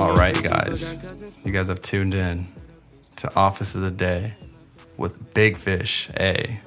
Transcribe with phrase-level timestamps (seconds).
[0.00, 0.94] All right, guys.
[1.44, 2.48] You guys have tuned in
[3.16, 4.34] to Office of the Day
[4.96, 6.60] with Big Fish A.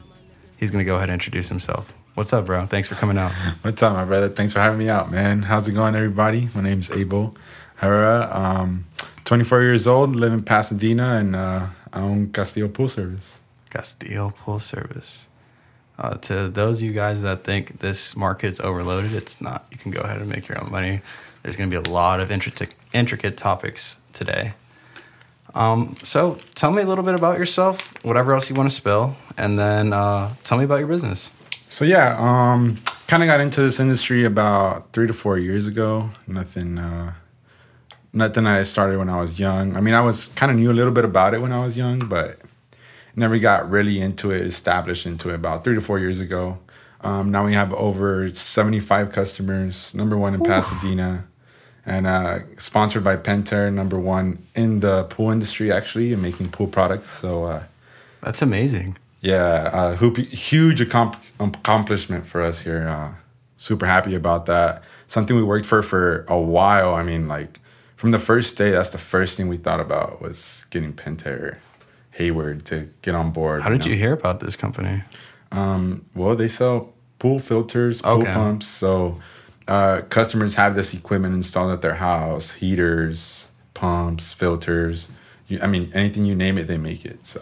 [0.58, 1.94] He's going to go ahead and introduce himself.
[2.16, 2.66] What's up, bro?
[2.66, 3.32] Thanks for coming out.
[3.62, 4.30] What's up, my brother?
[4.30, 5.44] Thanks for having me out, man.
[5.44, 6.50] How's it going, everybody?
[6.54, 7.36] My name's Abel
[7.76, 8.30] Herrera.
[8.32, 8.86] Um,
[9.26, 13.40] 24 years old, live in Pasadena, and uh, I own Castillo Pool Service.
[13.70, 15.28] Castillo Pool Service.
[16.00, 19.66] Uh, to those of you guys that think this market's overloaded, it's not.
[19.70, 21.02] You can go ahead and make your own money.
[21.44, 24.54] There's going to be a lot of intricate, intricate topics today.
[25.54, 29.18] Um, so tell me a little bit about yourself, whatever else you want to spill,
[29.38, 31.32] and then uh, tell me about your business.
[31.68, 36.12] So yeah, um, kind of got into this industry about three to four years ago.
[36.28, 37.14] Nothing, uh,
[38.14, 39.76] nothing I started when I was young.
[39.76, 41.78] I mean, I was kind of knew a little bit about it when I was
[41.78, 42.40] young, but
[43.20, 46.58] never got really into it, established into it about three to four years ago.
[47.02, 50.46] Um, now we have over 75 customers, number one in Ooh.
[50.46, 51.28] Pasadena,
[51.86, 56.68] and uh, sponsored by Pentair, number one in the pool industry, actually, and making pool
[56.68, 57.10] products.
[57.10, 57.64] So uh,
[58.22, 58.98] that's amazing.
[59.22, 62.88] Yeah, uh, huge accomplishment for us here.
[62.88, 63.14] Uh,
[63.58, 64.84] super happy about that.
[65.08, 66.96] Something we worked for for a while.
[66.96, 67.60] I mean, like
[67.96, 71.58] from the first day, that's the first thing we thought about was getting Pentair
[72.20, 73.62] Hayward to get on board.
[73.62, 73.96] How did you, know?
[73.96, 75.04] you hear about this company?
[75.52, 78.34] Um, well, they sell pool filters, pool okay.
[78.34, 78.68] pumps.
[78.68, 79.20] So
[79.68, 85.12] uh, customers have this equipment installed at their house: heaters, pumps, filters.
[85.48, 87.26] You, I mean, anything you name it, they make it.
[87.26, 87.42] So,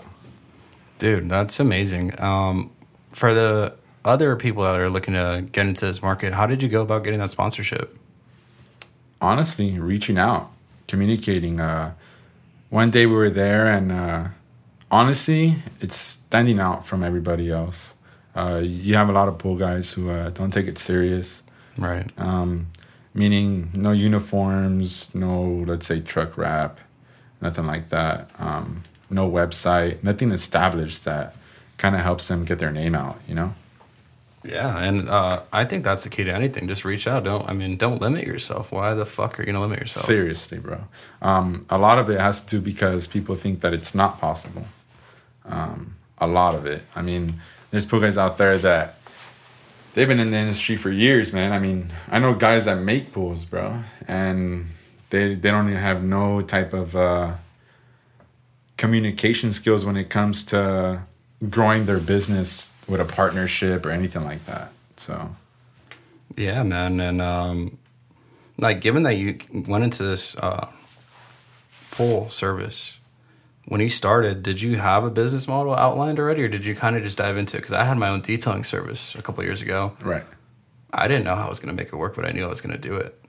[1.00, 2.20] dude, that's amazing.
[2.22, 2.72] Um,
[3.12, 3.74] for the
[4.06, 7.04] other people that are looking to get into this market, how did you go about
[7.04, 7.98] getting that sponsorship?
[9.20, 10.52] Honestly, reaching out,
[10.88, 11.60] communicating.
[11.60, 11.94] Uh,
[12.70, 14.28] one day we were there and uh,
[14.92, 17.94] honestly, it's standing out from everybody else.
[18.36, 21.44] Uh, you have a lot of pool guys who uh, don't take it serious.
[21.78, 22.06] Right.
[22.18, 22.68] Um,
[23.14, 26.80] meaning no uniforms, no, let's say, truck wrap,
[27.42, 28.30] nothing like that.
[28.40, 31.36] Um, no website, nothing established that
[31.78, 33.54] kind of helps them get their name out, you know?
[34.44, 36.68] Yeah, and uh, I think that's the key to anything.
[36.68, 37.26] Just reach out.
[37.26, 38.72] Don't I mean, don't limit yourself.
[38.72, 40.06] Why the fuck are you gonna limit yourself?
[40.06, 40.84] Seriously, bro.
[41.22, 44.66] Um, a lot of it has to do because people think that it's not possible.
[45.48, 46.84] Um, a lot of it.
[46.96, 47.42] I mean,
[47.72, 48.96] there's pool guys out there that
[49.94, 51.52] they've been in the industry for years, man.
[51.52, 54.68] I mean, I know guys that make pools, bro, and
[55.10, 57.36] they they don't even have no type of uh,
[58.78, 61.02] communication skills when it comes to
[61.50, 64.72] growing their business with a partnership or anything like that.
[64.96, 65.36] So,
[66.36, 67.78] yeah, man, and um,
[68.58, 70.68] like given that you went into this uh,
[71.92, 72.97] pool service
[73.68, 76.96] when you started, did you have a business model outlined already, or did you kind
[76.96, 77.62] of just dive into it?
[77.62, 79.92] Because I had my own detailing service a couple years ago.
[80.02, 80.24] Right.
[80.94, 82.48] I didn't know how I was going to make it work, but I knew I
[82.48, 83.22] was going to do it.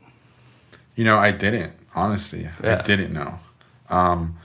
[0.94, 1.72] You know, I didn't.
[1.92, 2.78] Honestly, yeah.
[2.78, 3.40] I didn't know.
[3.90, 4.38] Um,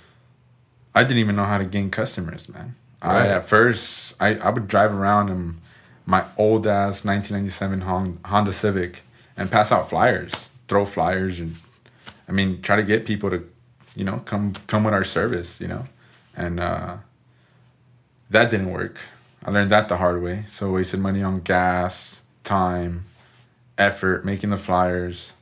[0.96, 2.75] I didn't even know how to gain customers, man.
[3.04, 3.25] Right.
[3.25, 5.62] I at first I, I would drive around in
[6.06, 9.02] my old ass 1997 Honda Civic
[9.38, 11.58] and pass out flyers, throw flyers, and
[12.28, 13.48] I mean try to get people to
[13.96, 15.86] you know, come come with our service, you know,
[16.36, 16.98] and uh,
[18.30, 19.00] that didn't work.
[19.46, 20.44] I learned that the hard way.
[20.48, 23.06] So wasted money on gas, time,
[23.78, 25.34] effort, making the flyers.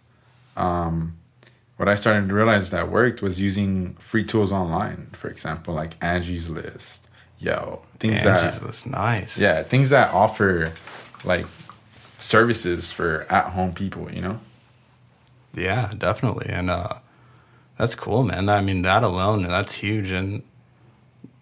[0.57, 1.17] Um,
[1.77, 5.07] what I started to realize that worked was using free tools online.
[5.13, 7.07] For example, like Angie's List,
[7.39, 9.37] yo, things Angie's that List, nice.
[9.37, 10.73] Yeah, things that offer
[11.23, 11.45] like
[12.19, 14.11] services for at home people.
[14.11, 14.39] You know.
[15.53, 16.99] Yeah, definitely, and uh,
[17.81, 18.47] that's cool, man.
[18.47, 20.11] I mean, that alone, that's huge.
[20.11, 20.43] And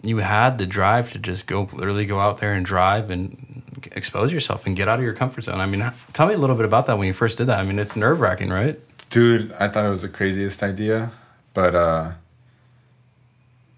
[0.02, 3.62] you had the drive to just go, literally go out there and drive and
[3.92, 5.60] expose yourself and get out of your comfort zone.
[5.60, 7.60] I mean, tell me a little bit about that when you first did that.
[7.60, 8.80] I mean, it's nerve wracking, right?
[9.10, 11.12] Dude, I thought it was the craziest idea,
[11.54, 12.12] but uh,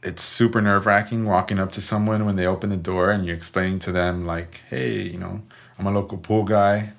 [0.04, 3.34] it's super nerve wracking walking up to someone when they open the door and you
[3.34, 5.42] explain to them, like, hey, you know,
[5.80, 6.92] I'm a local pool guy.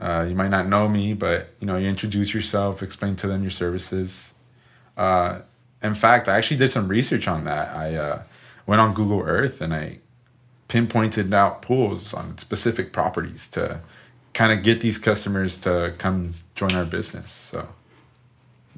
[0.00, 3.42] Uh, you might not know me, but you know, you introduce yourself, explain to them
[3.42, 4.32] your services
[4.96, 5.40] uh,
[5.82, 7.74] in fact, I actually did some research on that.
[7.74, 8.22] I uh,
[8.66, 9.98] went on Google Earth and I
[10.68, 13.80] pinpointed out pools on specific properties to
[14.34, 17.30] kind of get these customers to come join our business.
[17.30, 17.68] So,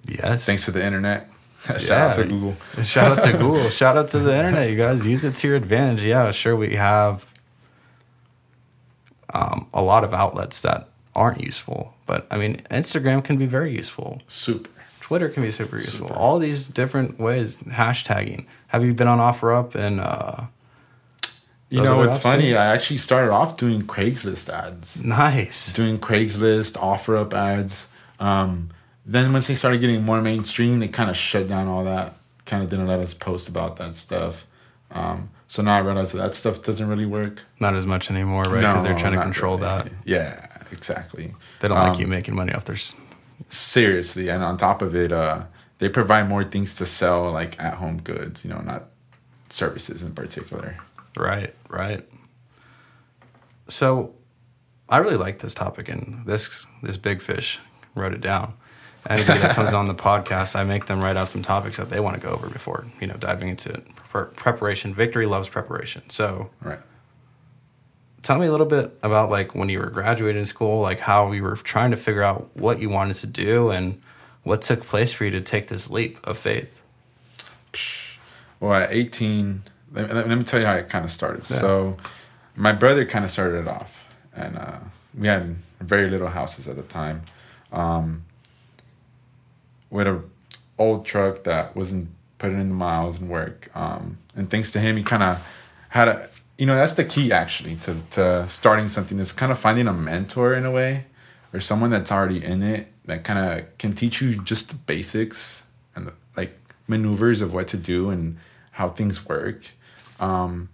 [0.07, 1.31] yes, thanks to the internet.
[1.65, 2.07] Shout yeah.
[2.07, 2.57] out to Google.
[2.83, 3.71] Shout out to Google.
[3.71, 4.71] Shout out to the internet.
[4.71, 6.03] You guys use it to your advantage.
[6.03, 6.55] Yeah, sure.
[6.55, 7.35] We have
[9.33, 13.75] um, a lot of outlets that aren't useful, but I mean, Instagram can be very
[13.75, 14.23] useful.
[14.29, 14.71] Super.
[15.09, 16.09] Twitter can be super useful.
[16.09, 16.21] Super.
[16.21, 18.45] All these different ways, hashtagging.
[18.67, 20.01] Have you been on OfferUp and?
[20.01, 20.49] Uh,
[21.71, 22.51] You know, it's funny.
[22.51, 22.57] Too?
[22.57, 25.03] I actually started off doing Craigslist ads.
[25.03, 25.73] Nice.
[25.73, 27.89] Doing Craigslist OfferUp ads.
[28.21, 28.69] Um,
[29.07, 32.15] then once they started getting more mainstream, they kind of shut down all that.
[32.45, 34.47] Kind of didn't let us post about that stuff.
[34.91, 37.43] Um, so now I realize that that stuff doesn't really work.
[37.61, 38.61] Not as much anymore, right?
[38.61, 39.69] Because no, they're trying to control really.
[39.69, 39.93] that.
[40.05, 41.35] Yeah, exactly.
[41.61, 42.77] They don't um, like you making money off their.
[43.49, 45.45] Seriously, and on top of it, uh,
[45.79, 48.45] they provide more things to sell, like at home goods.
[48.45, 48.89] You know, not
[49.49, 50.77] services in particular.
[51.17, 52.07] Right, right.
[53.69, 54.15] So,
[54.89, 57.61] I really like this topic, and this this big fish
[57.95, 58.55] wrote it down.
[59.09, 62.01] Anybody that comes on the podcast, I make them write out some topics that they
[62.01, 63.87] want to go over before you know diving into it.
[64.11, 64.95] Preparation.
[64.95, 66.09] Victory loves preparation.
[66.11, 66.81] So, right.
[68.23, 71.43] Tell me a little bit about like when you were graduating school, like how you
[71.43, 74.01] were trying to figure out what you wanted to do and
[74.43, 76.81] what took place for you to take this leap of faith.
[78.61, 79.63] Well, at 18,
[79.93, 81.45] let me, let me tell you how it kind of started.
[81.49, 81.59] Yeah.
[81.59, 81.97] So,
[82.57, 84.79] my brother kind of started it off, and uh,
[85.17, 87.23] we had very little houses at the time.
[87.71, 88.25] Um,
[89.91, 90.23] with a
[90.79, 93.69] old truck that wasn't putting in the miles and work.
[93.75, 95.47] Um, and thanks to him, he kind of
[95.91, 99.59] had a, you know, that's the key actually to, to starting something is kind of
[99.59, 101.05] finding a mentor in a way
[101.55, 105.65] or someone that's already in it that kind of can teach you just the basics
[105.95, 106.59] and the, like
[106.89, 108.39] maneuvers of what to do and
[108.73, 109.69] how things work.
[110.19, 110.69] Um,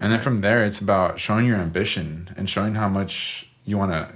[0.00, 3.92] and then from there, it's about showing your ambition and showing how much you want
[3.92, 4.08] to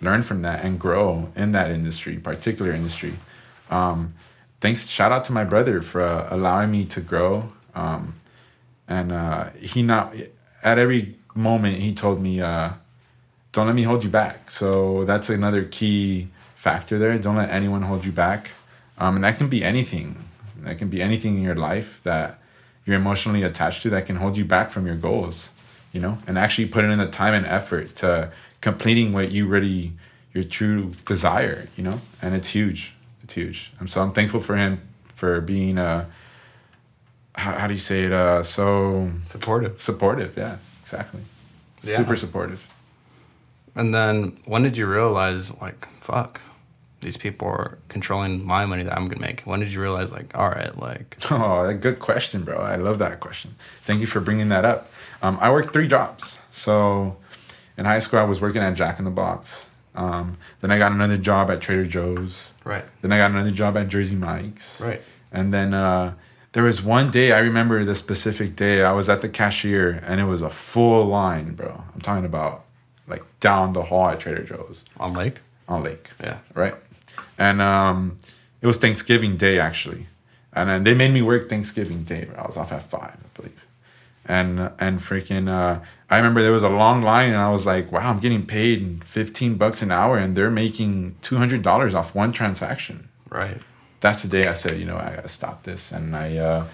[0.00, 3.14] learn from that and grow in that industry, particular industry.
[3.70, 4.14] Um,
[4.60, 7.52] thanks, shout out to my brother for uh, allowing me to grow.
[7.74, 8.19] Um,
[8.90, 10.14] and uh, he not
[10.62, 12.70] at every moment he told me, uh,
[13.52, 17.16] "Don't let me hold you back." So that's another key factor there.
[17.16, 18.50] Don't let anyone hold you back,
[18.98, 20.24] um, and that can be anything.
[20.64, 22.38] That can be anything in your life that
[22.84, 25.52] you're emotionally attached to that can hold you back from your goals,
[25.92, 29.92] you know, and actually putting in the time and effort to completing what you really
[30.34, 32.94] your true desire, you know, and it's huge.
[33.22, 33.72] It's huge.
[33.80, 34.80] I'm so I'm thankful for him
[35.14, 36.06] for being uh
[37.40, 39.80] how, how do you say it uh so supportive.
[39.80, 41.22] Supportive, yeah, exactly.
[41.82, 41.96] Yeah.
[41.98, 42.66] Super supportive.
[43.74, 46.40] And then when did you realize like fuck
[47.00, 49.42] these people are controlling my money that I'm gonna make?
[49.42, 51.16] When did you realize, like, all right, like?
[51.30, 52.58] Oh, good question, bro.
[52.58, 53.54] I love that question.
[53.84, 54.90] Thank you for bringing that up.
[55.22, 56.38] Um, I worked three jobs.
[56.50, 57.16] So,
[57.76, 59.68] in high school, I was working at Jack in the Box.
[59.94, 62.52] Um, then I got another job at Trader Joe's.
[62.64, 62.84] Right.
[63.00, 64.80] Then I got another job at Jersey Mike's.
[64.80, 65.02] Right.
[65.32, 66.14] And then uh,
[66.52, 70.20] there was one day I remember the specific day I was at the cashier and
[70.20, 71.84] it was a full line, bro.
[71.94, 72.64] I'm talking about
[73.06, 74.84] like down the hall at Trader Joe's.
[74.98, 75.38] On Lake.
[75.68, 76.10] On Lake.
[76.20, 76.38] Yeah.
[76.54, 76.74] Right
[77.40, 78.18] and um,
[78.60, 80.06] it was Thanksgiving Day actually,
[80.52, 82.28] and then they made me work Thanksgiving Day.
[82.36, 83.66] I was off at five, I believe,
[84.26, 85.80] and and freaking, uh,
[86.10, 89.02] I remember there was a long line, and I was like, wow, I'm getting paid
[89.02, 93.08] fifteen bucks an hour, and they're making two hundred dollars off one transaction.
[93.30, 93.58] Right.
[94.00, 96.36] That's the day I said, you know, I gotta stop this, and I.
[96.36, 96.66] Uh,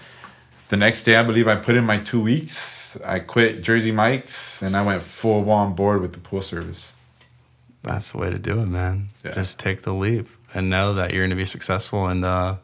[0.69, 2.99] the next day, I believe I put in my two weeks.
[3.05, 6.93] I quit Jersey Mike's and I went full on board with the pool service.
[7.83, 9.09] That's the way to do it, man.
[9.23, 9.33] Yeah.
[9.33, 12.57] Just take the leap and know that you're going to be successful and uh,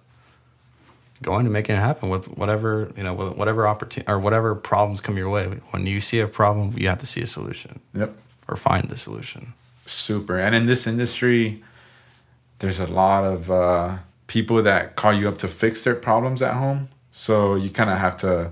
[1.21, 5.17] going to making it happen with whatever you know whatever opportunity or whatever problems come
[5.17, 5.45] your way.
[5.71, 7.79] When you see a problem, you have to see a solution.
[7.93, 8.17] Yep.
[8.49, 9.53] Or find the solution.
[9.85, 10.37] Super.
[10.37, 11.63] And in this industry,
[12.59, 13.97] there's a lot of uh,
[14.33, 16.89] people that call you up to fix their problems at home.
[17.11, 18.49] So you kind of have to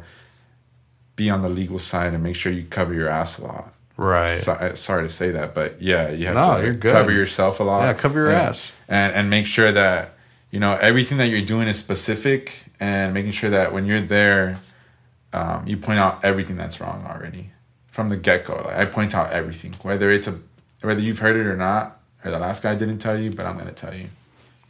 [1.16, 3.74] be on the legal side and make sure you cover your ass a lot.
[3.98, 4.38] Right.
[4.38, 6.92] So, uh, sorry to say that, but yeah, you have no, to you're good.
[6.92, 7.82] cover yourself a lot.
[7.82, 8.72] Yeah, cover your and, ass.
[8.88, 10.14] And and make sure that
[10.52, 14.60] you know everything that you're doing is specific and making sure that when you're there,
[15.34, 17.50] um, you point out everything that's wrong already
[17.88, 18.54] from the get go.
[18.54, 20.40] Like I point out everything, whether it's a
[20.82, 23.58] whether you've heard it or not, or the last guy didn't tell you, but I'm
[23.58, 24.10] gonna tell you.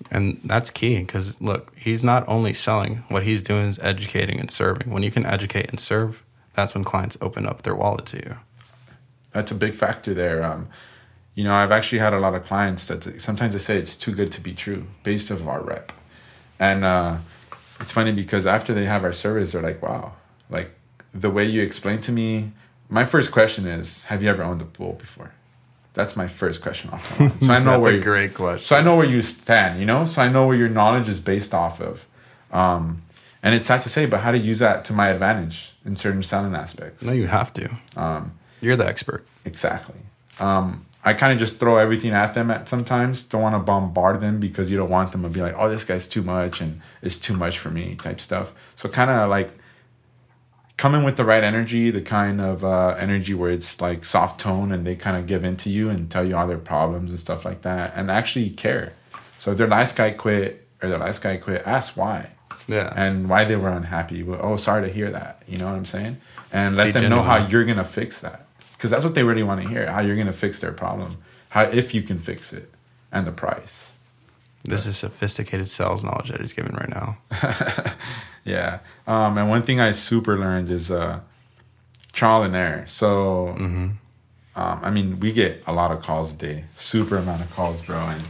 [0.09, 4.49] And that's key because look, he's not only selling; what he's doing is educating and
[4.49, 4.89] serving.
[4.89, 8.37] When you can educate and serve, that's when clients open up their wallet to you
[9.31, 10.43] that's a big factor there.
[10.43, 10.67] Um,
[11.35, 14.13] you know, I've actually had a lot of clients that sometimes they say it's too
[14.13, 15.91] good to be true based of our rep,
[16.59, 17.17] and uh,
[17.79, 20.13] it's funny because after they have our service, they're like, "Wow,
[20.49, 20.71] like
[21.13, 22.51] the way you explain to me."
[22.89, 25.31] My first question is, "Have you ever owned a pool before?"
[25.93, 27.41] That's my first question off the line.
[27.41, 28.65] So I know That's where a great question.
[28.65, 30.05] So I know where you stand, you know.
[30.05, 32.07] So I know where your knowledge is based off of,
[32.51, 33.01] um,
[33.43, 36.23] and it's sad to say, but how to use that to my advantage in certain
[36.23, 37.03] selling aspects.
[37.03, 37.69] No, you have to.
[37.95, 39.25] Um, you're the expert.
[39.43, 39.95] Exactly.
[40.39, 43.23] Um, I kind of just throw everything at them at sometimes.
[43.23, 45.83] Don't want to bombard them because you don't want them to be like, oh, this
[45.83, 48.53] guy's too much and it's too much for me type stuff.
[48.75, 49.51] So kind of like
[50.81, 54.41] come in with the right energy, the kind of uh, energy where it's like soft
[54.41, 57.11] tone and they kind of give in to you and tell you all their problems
[57.11, 58.93] and stuff like that and actually care.
[59.37, 62.31] So if their last guy quit or their last guy quit, ask why.
[62.67, 62.91] Yeah.
[62.95, 64.23] And why they were unhappy.
[64.23, 65.43] Well, oh, sorry to hear that.
[65.47, 66.17] You know what I'm saying?
[66.51, 68.47] And let Be them know how you're going to fix that.
[68.73, 71.17] Because that's what they really want to hear how you're going to fix their problem,
[71.49, 72.73] how if you can fix it,
[73.11, 73.90] and the price.
[74.63, 77.17] This is sophisticated sales knowledge that he's giving right now.
[78.43, 78.79] Yeah.
[79.07, 81.19] Um, and one thing I super learned is uh,
[82.13, 82.85] trial and error.
[82.87, 83.49] So,
[84.55, 87.81] um, I mean, we get a lot of calls a day, super amount of calls,
[87.83, 87.99] bro.
[87.99, 88.23] And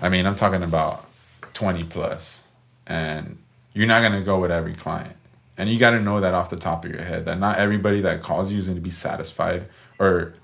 [0.00, 1.06] I mean, I'm talking about
[1.54, 2.44] 20 plus,
[2.86, 3.38] and
[3.72, 5.16] you're not gonna go with every client.
[5.58, 8.02] And you got to know that off the top of your head that not everybody
[8.02, 9.66] that calls you is going to be satisfied,
[9.98, 10.34] or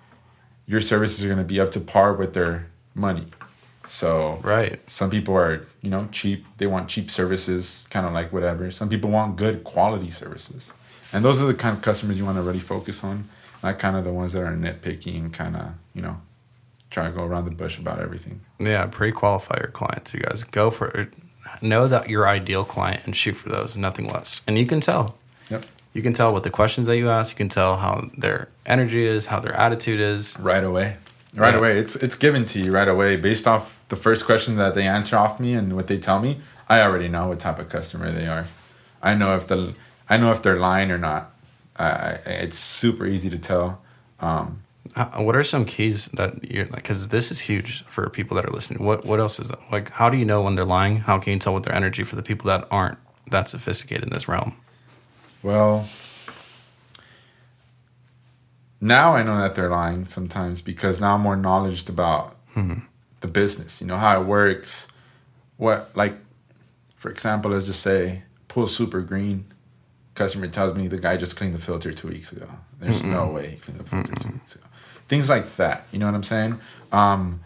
[0.67, 3.27] your services are going to be up to par with their money.
[3.95, 4.79] So, Right.
[4.89, 8.89] some people are you know cheap they want cheap services kind of like whatever some
[8.89, 10.73] people want good quality services
[11.13, 13.29] and those are the kind of customers you want to really focus on
[13.63, 16.17] not kind of the ones that are nitpicky and kind of you know
[16.91, 20.15] try to go around the bush about everything Yeah, pre-qualify your clients.
[20.15, 21.09] You guys go for it.
[21.61, 24.41] Know that your ideal client and shoot for those, nothing less.
[24.47, 25.05] And you can tell.
[25.51, 27.33] yep You can tell with the questions that you ask.
[27.33, 30.39] You can tell how their energy is, how their attitude is.
[30.39, 30.97] right away
[31.35, 31.61] right Yeah.
[31.61, 34.87] away it's it's given to you right away based off the first question that they
[34.87, 38.11] answer off me and what they tell me i already know what type of customer
[38.11, 38.47] they are
[39.03, 39.75] i know if the
[40.09, 41.31] i know if they're lying or not
[42.25, 43.83] it's super easy to tell
[44.21, 44.63] um,
[45.17, 46.83] What are some keys that you're like?
[46.83, 48.85] Because this is huge for people that are listening.
[48.85, 49.59] What What else is that?
[49.71, 50.99] Like, how do you know when they're lying?
[50.99, 52.99] How can you tell with their energy for the people that aren't
[53.31, 54.55] that sophisticated in this realm?
[55.43, 55.89] Well,
[58.81, 62.37] now I know that they're lying sometimes because now I'm more knowledgeable about
[63.23, 64.89] the business, you know, how it works.
[65.57, 66.15] What, like,
[66.97, 69.47] for example, let's just say pool super green.
[70.15, 72.47] Customer tells me the guy just cleaned the filter two weeks ago.
[72.79, 74.67] There's no way he cleaned the filter two weeks ago.
[75.09, 76.61] Things like that, you know what I'm saying?
[76.91, 77.41] Um,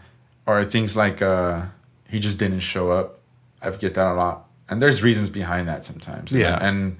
[0.45, 1.63] or things like uh,
[2.09, 3.19] he just didn't show up.
[3.61, 4.47] I get that a lot.
[4.69, 6.31] And there's reasons behind that sometimes.
[6.31, 6.57] Yeah.
[6.61, 6.97] And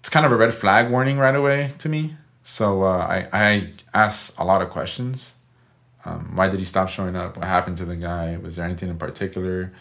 [0.00, 2.16] it's kind of a red flag warning right away to me.
[2.42, 5.34] So uh, I I ask a lot of questions.
[6.04, 7.36] Um, why did he stop showing up?
[7.36, 8.36] What happened to the guy?
[8.36, 9.72] Was there anything in particular?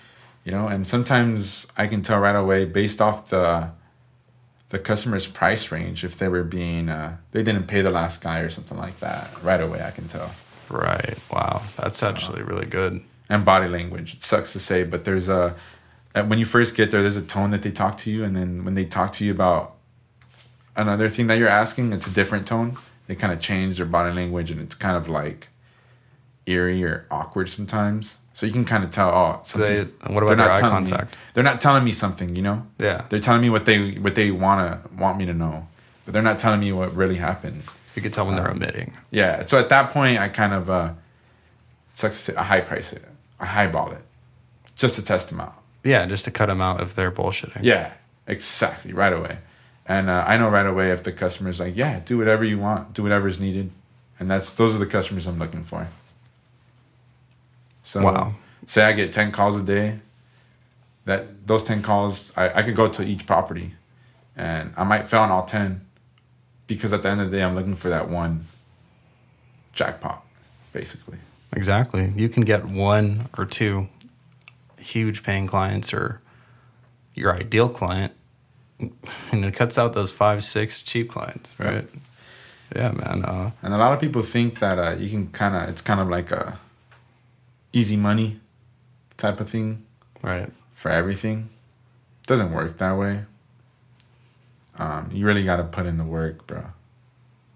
[0.44, 3.72] You know, and sometimes I can tell right away based off the
[4.70, 8.40] the customer's price range if they were being uh, they didn't pay the last guy
[8.40, 9.30] or something like that.
[9.44, 10.32] Right away, I can tell.
[10.70, 11.18] Right.
[11.32, 11.62] Wow.
[11.78, 13.02] That's actually really good.
[13.30, 14.16] and body language.
[14.16, 15.56] It sucks to say, but there's a
[16.26, 18.66] when you first get there, there's a tone that they talk to you, and then
[18.66, 19.76] when they talk to you about
[20.76, 22.76] another thing that you're asking, it's a different tone.
[23.06, 25.50] They kind of change their body language, and it's kind of like
[26.48, 28.18] eerie or awkward sometimes.
[28.34, 29.10] So you can kind of tell.
[29.10, 29.80] Oh, So they,
[30.14, 31.18] what about their eye telling me- contact?
[31.34, 32.68] they're not telling me something, you know.
[32.80, 33.06] Yeah.
[33.10, 35.68] They're telling me what they what they wanna want me to know,
[36.06, 37.64] but they're not telling me what really happened.
[37.96, 38.94] You can tell when Uh, they're omitting.
[39.10, 39.44] Yeah.
[39.48, 40.90] So at that point, I kind of uh,
[41.96, 43.04] sucks to say, I high price it,
[43.40, 44.04] I highball it,
[44.76, 45.56] just to test them out.
[45.84, 47.64] Yeah, just to cut them out if they're bullshitting.
[47.64, 47.94] Yeah,
[48.28, 49.40] exactly, right away.
[49.88, 52.94] And uh, I know right away if the customer's like, yeah, do whatever you want,
[52.94, 53.72] do whatever's needed,
[54.20, 55.88] and that's those are the customers I'm looking for.
[57.88, 58.36] So, Wow.
[58.66, 60.00] say I get ten calls a day.
[61.06, 63.76] That those ten calls, I, I could go to each property,
[64.36, 65.86] and I might fail on all ten,
[66.68, 68.46] because at the end of the day, I'm looking for that one
[69.72, 70.22] jackpot,
[70.74, 71.20] basically.
[71.54, 72.12] Exactly.
[72.14, 73.88] You can get one or two
[74.78, 76.20] huge paying clients or
[77.16, 78.12] your ideal client,
[79.32, 81.88] and it cuts out those five, six cheap clients, right?
[82.76, 83.24] Yeah, man.
[83.24, 86.02] Uh, And a lot of people think that uh, you can kind of, it's kind
[86.02, 86.60] of like a
[87.78, 88.40] easy money
[89.18, 89.86] type of thing
[90.22, 90.50] right.
[90.74, 91.50] for everything.
[92.26, 93.24] doesn't work that way.
[94.80, 96.66] Um, you really got to put in the work, bro.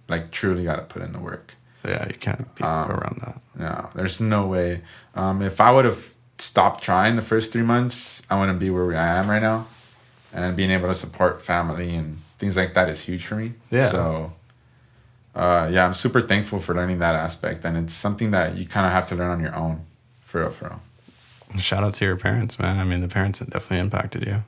[0.07, 1.55] Like, truly got to put in the work.
[1.85, 3.41] Yeah, you can't be Um, around that.
[3.55, 4.81] No, there's no way.
[5.15, 8.95] Um, if I would have stopped trying the first three months, I wouldn't be where
[8.95, 9.67] I am right now.
[10.33, 13.53] And being able to support family and things like that is huge for me.
[13.69, 13.89] Yeah.
[13.89, 14.33] So,
[15.35, 17.65] uh, yeah, I'm super thankful for learning that aspect.
[17.65, 19.85] And it's something that you kind of have to learn on your own.
[20.31, 21.59] For real, for real.
[21.59, 22.79] Shout out to your parents, man.
[22.79, 24.45] I mean, the parents have definitely impacted you.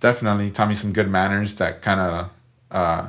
[0.00, 2.30] Definitely taught me some good manners that kind of
[2.72, 3.08] uh,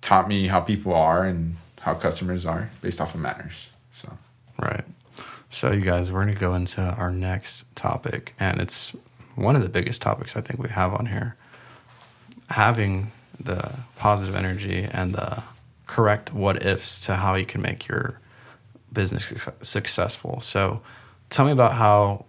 [0.00, 3.72] taught me how people are and how customers are based off of manners.
[3.90, 4.16] So,
[4.58, 4.84] Right.
[5.50, 8.96] So, you guys, we're going to go into our next topic, and it's
[9.34, 11.36] one of the biggest topics I think we have on here.
[12.48, 15.42] Having the positive energy and the
[15.86, 18.20] correct what ifs to how you can make your
[18.92, 20.40] business successful.
[20.40, 20.80] So,
[21.30, 22.26] tell me about how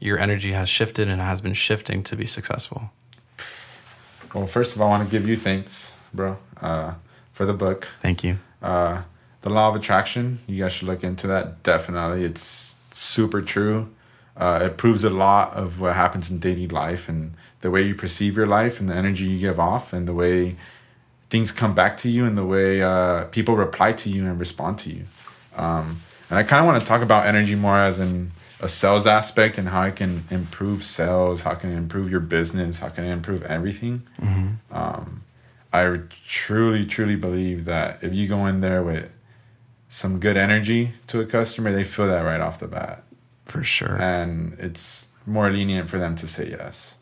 [0.00, 2.90] your energy has shifted and has been shifting to be successful.
[4.34, 6.94] Well, first of all, I want to give you thanks, bro, uh,
[7.32, 7.88] for the book.
[8.00, 8.38] Thank you.
[8.62, 9.02] Uh,
[9.42, 10.40] the law of attraction.
[10.46, 11.62] You guys should look into that.
[11.62, 13.90] Definitely, it's super true.
[14.36, 17.94] Uh, it proves a lot of what happens in daily life and the way you
[17.94, 20.56] perceive your life and the energy you give off and the way
[21.30, 24.78] things come back to you and the way uh, people reply to you and respond
[24.78, 25.04] to you.
[25.56, 29.06] Um, and I kind of want to talk about energy more as in a sales
[29.06, 33.04] aspect and how I can improve sales, how can it improve your business, how can
[33.04, 34.06] it improve everything.
[34.20, 34.74] Mm-hmm.
[34.74, 35.24] Um,
[35.72, 39.10] I truly, truly believe that if you go in there with
[39.88, 43.04] some good energy to a customer, they feel that right off the bat.
[43.44, 44.00] For sure.
[44.00, 46.96] And it's more lenient for them to say yes.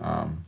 [0.00, 0.44] Um,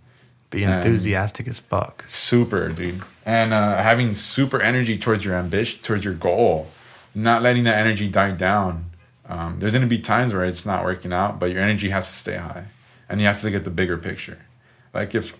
[0.50, 2.04] Be enthusiastic as fuck.
[2.08, 3.02] Super, dude.
[3.24, 6.70] And uh, having super energy towards your ambition, towards your goal,
[7.14, 8.90] not letting that energy die down.
[9.26, 12.06] Um, there's going to be times where it's not working out, but your energy has
[12.08, 12.66] to stay high.
[13.08, 14.38] And you have to at the bigger picture.
[14.92, 15.36] Like if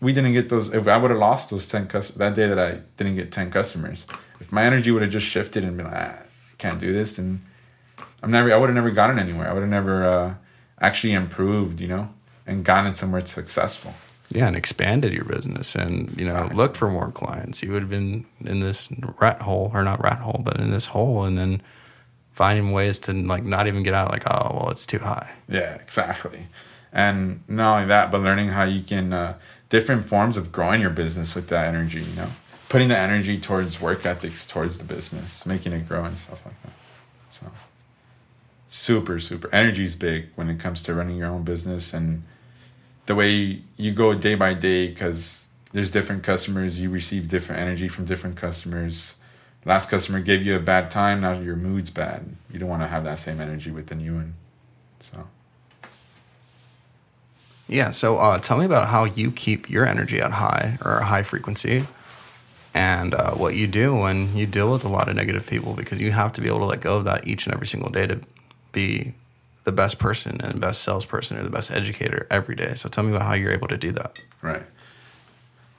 [0.00, 2.58] we didn't get those, if I would have lost those 10 customers, that day that
[2.58, 4.06] I didn't get 10 customers,
[4.40, 7.16] if my energy would have just shifted and been like, ah, I can't do this,
[7.16, 7.42] then
[8.22, 9.48] I'm never, I would have never gotten anywhere.
[9.48, 10.34] I would have never uh,
[10.80, 12.12] actually improved, you know,
[12.46, 13.94] and gotten somewhere successful.
[14.32, 16.56] Yeah, and expanded your business and, you know, exactly.
[16.56, 17.62] look for more clients.
[17.62, 18.88] You would have been in this
[19.20, 21.60] rat hole, or not rat hole, but in this hole, and then
[22.32, 25.32] finding ways to, like, not even get out, like, oh, well, it's too high.
[25.48, 26.46] Yeah, exactly.
[26.92, 29.34] And not only that, but learning how you can, uh,
[29.68, 32.30] different forms of growing your business with that energy, you know,
[32.70, 36.62] putting the energy towards work ethics, towards the business, making it grow and stuff like
[36.62, 36.72] that.
[37.28, 37.46] So
[38.72, 42.22] super super energy is big when it comes to running your own business and
[43.06, 47.88] the way you go day by day because there's different customers you receive different energy
[47.88, 49.16] from different customers.
[49.64, 52.24] Last customer gave you a bad time now your mood's bad.
[52.50, 54.34] You don't want to have that same energy with the new one
[55.00, 55.28] so.
[57.68, 61.22] Yeah so uh, tell me about how you keep your energy at high or high
[61.22, 61.86] frequency
[62.74, 66.00] and uh, what you do when you deal with a lot of negative people because
[66.00, 68.06] you have to be able to let go of that each and every single day
[68.06, 68.20] to
[68.72, 69.14] be
[69.64, 72.74] the best person and best salesperson or the best educator every day.
[72.74, 74.18] So tell me about how you're able to do that.
[74.40, 74.64] Right.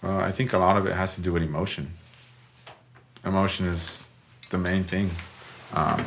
[0.01, 1.91] Well, I think a lot of it has to do with emotion.
[3.25, 4.05] Emotion is
[4.49, 5.11] the main thing.
[5.73, 6.03] Um,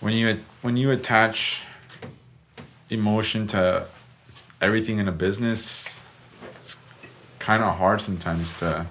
[0.00, 1.62] when you when you attach
[2.90, 3.86] emotion to
[4.60, 6.04] everything in a business,
[6.56, 6.76] it's
[7.38, 8.86] kind of hard sometimes to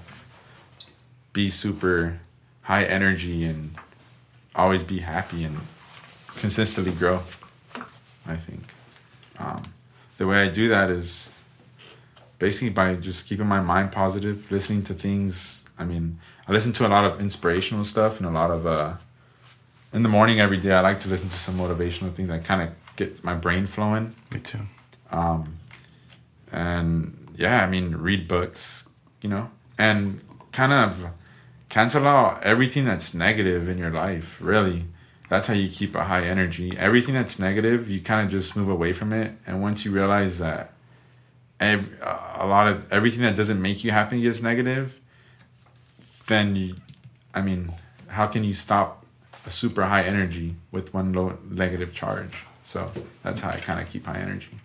[1.34, 2.20] be super
[2.62, 3.76] high energy and
[4.56, 5.60] always be happy and
[6.44, 7.22] consistently grow.
[8.26, 8.64] I think
[9.40, 9.64] um,
[10.18, 11.34] the way I do that is
[12.38, 15.66] basically by just keeping my mind positive, listening to things.
[15.80, 18.96] I mean, I listen to a lot of inspirational stuff and a lot of uh,
[19.94, 20.74] in the morning every day.
[20.74, 22.30] I like to listen to some motivational things.
[22.30, 24.14] I kind of get my brain flowing.
[24.30, 24.64] Me too.
[25.12, 25.60] Um,
[26.52, 28.90] and yeah, I mean, read books,
[29.22, 30.20] you know, and
[30.52, 31.06] kind of
[31.70, 34.88] cancel out everything that's negative in your life, really.
[35.34, 36.78] That's how you keep a high energy.
[36.78, 39.32] Everything that's negative, you kind of just move away from it.
[39.48, 40.74] And once you realize that
[41.60, 45.00] every, a lot of everything that doesn't make you happy is negative,
[46.28, 46.76] then you,
[47.34, 47.72] I mean,
[48.10, 49.08] how can you stop
[49.44, 52.46] a super high energy with one low negative charge?
[52.64, 52.92] So
[53.24, 54.60] that's how I kind of keep high energy.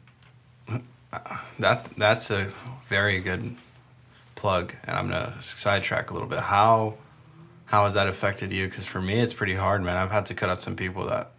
[1.59, 2.52] That that's a
[2.85, 3.57] very good
[4.35, 6.40] plug, and I'm gonna sidetrack a little bit.
[6.40, 6.98] How
[7.68, 8.66] how has that affected you?
[8.66, 9.96] Because for me, it's pretty hard, man.
[9.96, 11.33] I've had to cut out some people that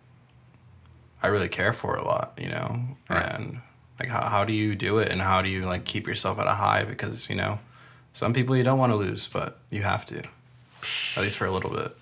[1.24, 3.34] I really care for a lot, you know, right.
[3.34, 3.62] and
[4.00, 6.46] like how how do you do it, and how do you like keep yourself at
[6.46, 6.84] a high?
[6.84, 7.58] Because you know,
[8.14, 11.52] some people you don't want to lose, but you have to, at least for a
[11.52, 11.98] little bit.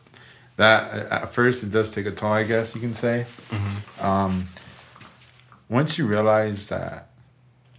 [0.58, 3.26] That at first it does take a toll, I guess you can say.
[3.50, 4.06] Mm-hmm.
[4.06, 4.48] Um,
[5.70, 7.12] once you realize that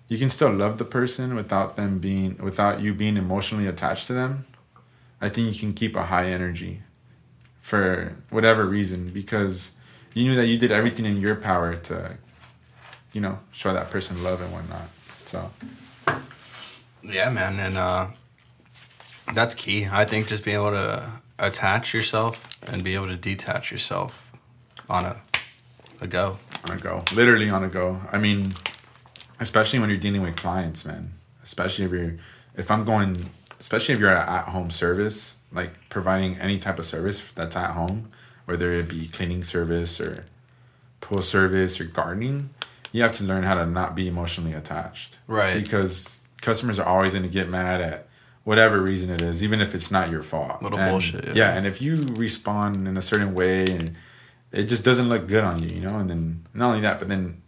[0.08, 4.14] you can still love the person without them being without you being emotionally attached to
[4.14, 4.46] them
[5.20, 6.82] i think you can keep a high energy
[7.60, 9.72] for whatever reason because
[10.14, 12.16] you knew that you did everything in your power to
[13.12, 14.88] you know show that person love and whatnot
[15.24, 15.50] so.
[17.02, 18.08] Yeah man and uh
[19.34, 19.86] that's key.
[19.90, 24.32] I think just being able to attach yourself and be able to detach yourself
[24.88, 25.20] on a
[26.00, 26.38] a go.
[26.64, 27.04] On a go.
[27.14, 28.00] Literally on a go.
[28.10, 28.54] I mean
[29.40, 31.12] especially when you're dealing with clients, man.
[31.42, 32.16] Especially if you're,
[32.56, 37.32] if I'm going, especially if you're at home service, like providing any type of service
[37.32, 38.10] that's at home,
[38.44, 40.26] whether it be cleaning service or
[41.00, 42.50] pool service or gardening,
[42.92, 45.18] you have to learn how to not be emotionally attached.
[45.26, 45.62] Right.
[45.62, 48.08] Because customers are always going to get mad at
[48.44, 50.62] whatever reason it is, even if it's not your fault.
[50.62, 51.26] Little and, bullshit.
[51.26, 51.32] Yeah.
[51.34, 51.54] yeah.
[51.54, 53.94] And if you respond in a certain way and
[54.52, 57.08] it just doesn't look good on you, you know, and then not only that, but
[57.08, 57.42] then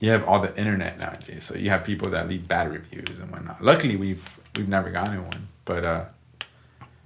[0.00, 1.44] you have all the internet nowadays.
[1.44, 3.62] So you have people that leave bad reviews and whatnot.
[3.62, 6.04] Luckily, we've we've never gotten one, but uh,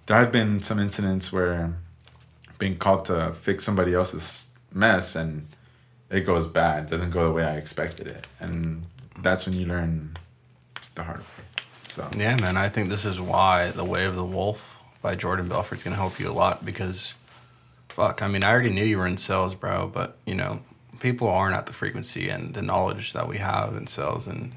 [0.07, 1.75] there have been some incidents where
[2.59, 5.47] being called to fix somebody else's mess and
[6.11, 8.85] it goes bad, doesn't go the way I expected it, and
[9.19, 10.17] that's when you learn
[10.95, 11.27] the hard way.
[11.89, 15.47] So yeah, man, I think this is why the Way of the Wolf by Jordan
[15.47, 17.15] Belfort is gonna help you a lot because,
[17.89, 20.61] fuck, I mean, I already knew you were in sales, bro, but you know,
[21.01, 24.53] people aren't at the frequency and the knowledge that we have in sales and.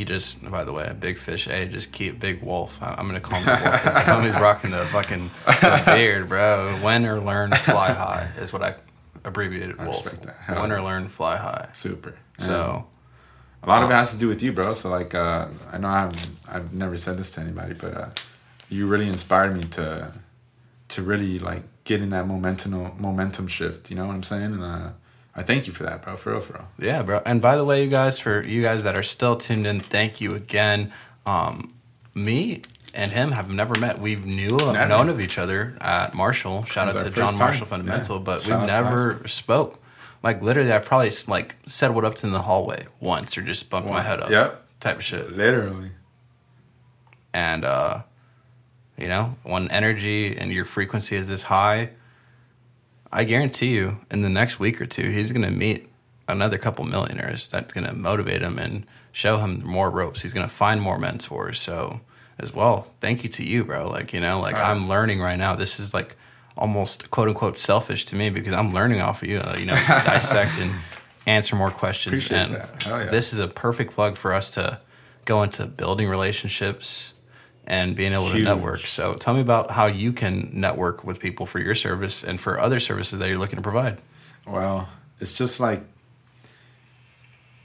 [0.00, 1.44] He just, by the way, big fish.
[1.44, 2.78] Hey, just keep big wolf.
[2.80, 6.26] I, am gonna call him the wolf because the homie's rocking the fucking the beard,
[6.26, 6.80] bro.
[6.82, 8.76] Win or learn, fly high is what I
[9.24, 10.06] abbreviated I wolf.
[10.48, 11.68] Win or learn, fly high.
[11.74, 12.14] Super.
[12.38, 12.86] So,
[13.62, 14.72] a lot of it has to do with you, bro.
[14.72, 18.08] So like, uh, I know I've I've never said this to anybody, but uh,
[18.70, 20.14] you really inspired me to
[20.88, 23.90] to really like get in that momentum momentum shift.
[23.90, 24.44] You know what I'm saying?
[24.44, 24.90] And uh,
[25.34, 26.16] I thank you for that, bro.
[26.16, 26.68] For real, for real.
[26.78, 27.22] Yeah, bro.
[27.24, 30.20] And by the way, you guys, for you guys that are still tuned in, thank
[30.20, 30.92] you again.
[31.24, 31.72] Um,
[32.14, 32.62] me
[32.94, 34.00] and him have never met.
[34.00, 34.88] We've knew never.
[34.88, 36.64] known of each other at Marshall.
[36.64, 38.22] Shout out to John Marshall Fundamental, yeah.
[38.22, 39.80] but Shout we've never spoke.
[40.22, 43.70] Like literally, I probably like said what up to in the hallway once, or just
[43.70, 43.98] bumped One.
[43.98, 44.30] my head up.
[44.30, 44.66] Yep.
[44.80, 45.32] Type of shit.
[45.32, 45.92] Literally.
[47.32, 48.02] And uh,
[48.98, 51.90] you know, when energy and your frequency is this high,
[53.12, 55.88] I guarantee you, in the next week or two, he's going to meet
[56.28, 60.22] another couple millionaires that's going to motivate him and show him more ropes.
[60.22, 61.58] He's going to find more mentors.
[61.58, 62.00] So,
[62.38, 63.88] as well, thank you to you, bro.
[63.88, 64.70] Like, you know, like right.
[64.70, 65.56] I'm learning right now.
[65.56, 66.16] This is like
[66.56, 69.74] almost quote unquote selfish to me because I'm learning off of you, uh, you know,
[69.74, 70.72] dissect and
[71.26, 72.26] answer more questions.
[72.26, 73.10] Appreciate and yeah.
[73.10, 74.80] this is a perfect plug for us to
[75.24, 77.12] go into building relationships
[77.66, 78.44] and being able Huge.
[78.44, 78.80] to network.
[78.80, 82.58] So tell me about how you can network with people for your service and for
[82.58, 83.98] other services that you're looking to provide.
[84.46, 84.88] Well,
[85.20, 85.82] it's just like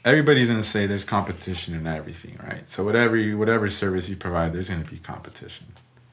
[0.03, 2.69] everybody's going to say there's competition in everything, right?
[2.69, 5.67] So whatever you, whatever service you provide, there's going to be competition,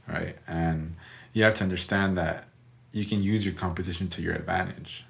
[0.09, 0.37] right?
[0.47, 0.97] And
[1.33, 2.45] you have to understand that
[2.93, 5.05] you can use your competition to your advantage,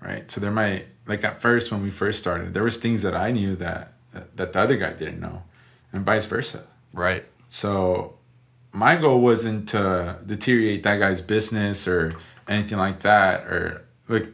[0.00, 0.30] right?
[0.30, 3.32] So there might like at first when we first started, there was things that I
[3.32, 5.42] knew that that the other guy didn't know,
[5.92, 6.64] and vice versa.
[6.92, 7.26] Right.
[7.56, 8.18] So
[8.74, 12.14] my goal wasn't to deteriorate that guy's business or
[12.46, 14.28] anything like that or like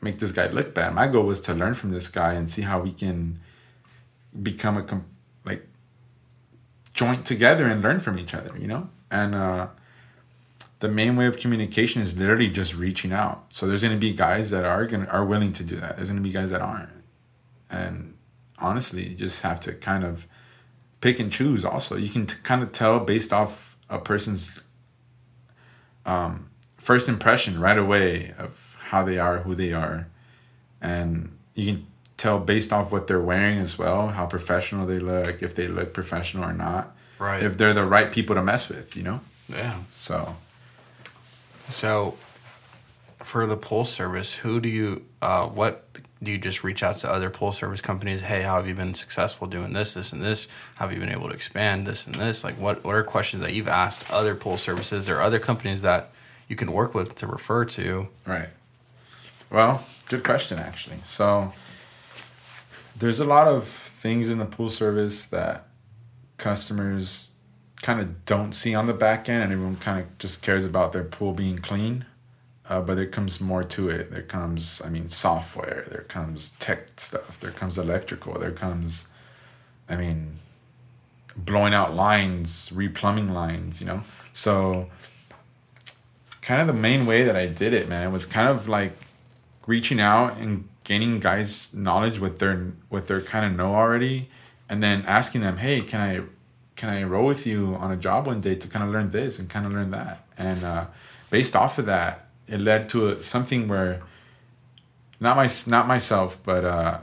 [0.00, 0.94] make this guy look bad.
[0.94, 3.38] My goal was to learn from this guy and see how we can
[4.42, 5.02] become a
[5.44, 5.68] like
[6.94, 8.88] joint together and learn from each other, you know?
[9.10, 9.66] And uh
[10.80, 13.44] the main way of communication is literally just reaching out.
[13.50, 15.96] So there's going to be guys that are going are willing to do that.
[15.96, 16.88] There's going to be guys that aren't.
[17.68, 18.16] And
[18.58, 20.26] honestly, you just have to kind of
[21.04, 21.96] pick and choose also.
[21.96, 24.62] You can t- kind of tell based off a person's
[26.06, 30.08] um, first impression right away of how they are who they are.
[30.80, 31.86] And you can
[32.16, 35.92] tell based off what they're wearing as well how professional they look if they look
[35.92, 36.96] professional or not.
[37.18, 37.42] Right.
[37.42, 39.20] If they're the right people to mess with you know?
[39.50, 39.76] Yeah.
[39.90, 40.36] So.
[41.68, 42.16] So
[43.22, 45.86] for the pulse service who do you uh, what
[46.22, 48.22] do you just reach out to other pool service companies?
[48.22, 50.48] Hey, how have you been successful doing this, this, and this?
[50.76, 52.44] How have you been able to expand this and this?
[52.44, 56.10] Like, what, what are questions that you've asked other pool services or other companies that
[56.48, 58.08] you can work with to refer to?
[58.26, 58.48] Right.
[59.50, 60.98] Well, good question, actually.
[61.04, 61.52] So,
[62.96, 65.66] there's a lot of things in the pool service that
[66.38, 67.32] customers
[67.82, 70.92] kind of don't see on the back end, and everyone kind of just cares about
[70.92, 72.06] their pool being clean
[72.68, 74.10] uh, but there comes more to it.
[74.10, 75.84] There comes, I mean, software.
[75.90, 77.38] There comes tech stuff.
[77.40, 78.38] There comes electrical.
[78.38, 79.06] There comes,
[79.88, 80.32] I mean,
[81.36, 83.80] blowing out lines, replumbing lines.
[83.80, 84.88] You know, so
[86.40, 88.92] kind of the main way that I did it, man, was kind of like
[89.66, 94.30] reaching out and gaining guys' knowledge what they're what they're kind of know already,
[94.70, 96.22] and then asking them, hey, can I
[96.76, 99.38] can I roll with you on a job one day to kind of learn this
[99.38, 100.86] and kind of learn that, and uh,
[101.30, 104.02] based off of that it led to a, something where
[105.20, 106.98] not my not myself, but uh,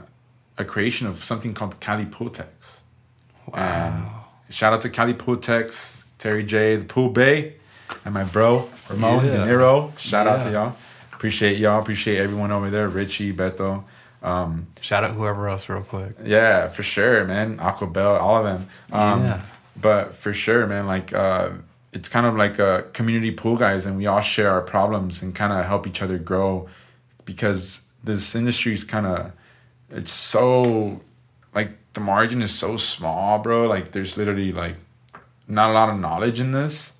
[0.58, 2.80] a creation of something called Cali Pooltex.
[3.48, 4.26] Wow!
[4.46, 7.56] And shout out to Cali Pooltex, Terry J, the Pool Bay,
[8.04, 9.32] and my bro Ramon yeah.
[9.32, 9.96] De Niro.
[9.98, 10.32] Shout yeah.
[10.32, 10.76] out to y'all.
[11.12, 11.80] Appreciate y'all.
[11.80, 12.88] Appreciate everyone over there.
[12.88, 13.84] Richie, Beto.
[14.22, 16.14] Um, Shout out whoever else, real quick.
[16.24, 17.58] Yeah, for sure, man.
[17.58, 18.68] Aquabel, all of them.
[18.92, 19.42] Um, yeah.
[19.80, 20.86] But for sure, man.
[20.86, 21.12] Like.
[21.12, 21.50] Uh,
[21.92, 25.34] it's kind of like a community pool guys and we all share our problems and
[25.34, 26.68] kind of help each other grow
[27.24, 29.32] because this industry is kind of
[29.90, 31.00] it's so
[31.54, 34.76] like the margin is so small bro like there's literally like
[35.46, 36.94] not a lot of knowledge in this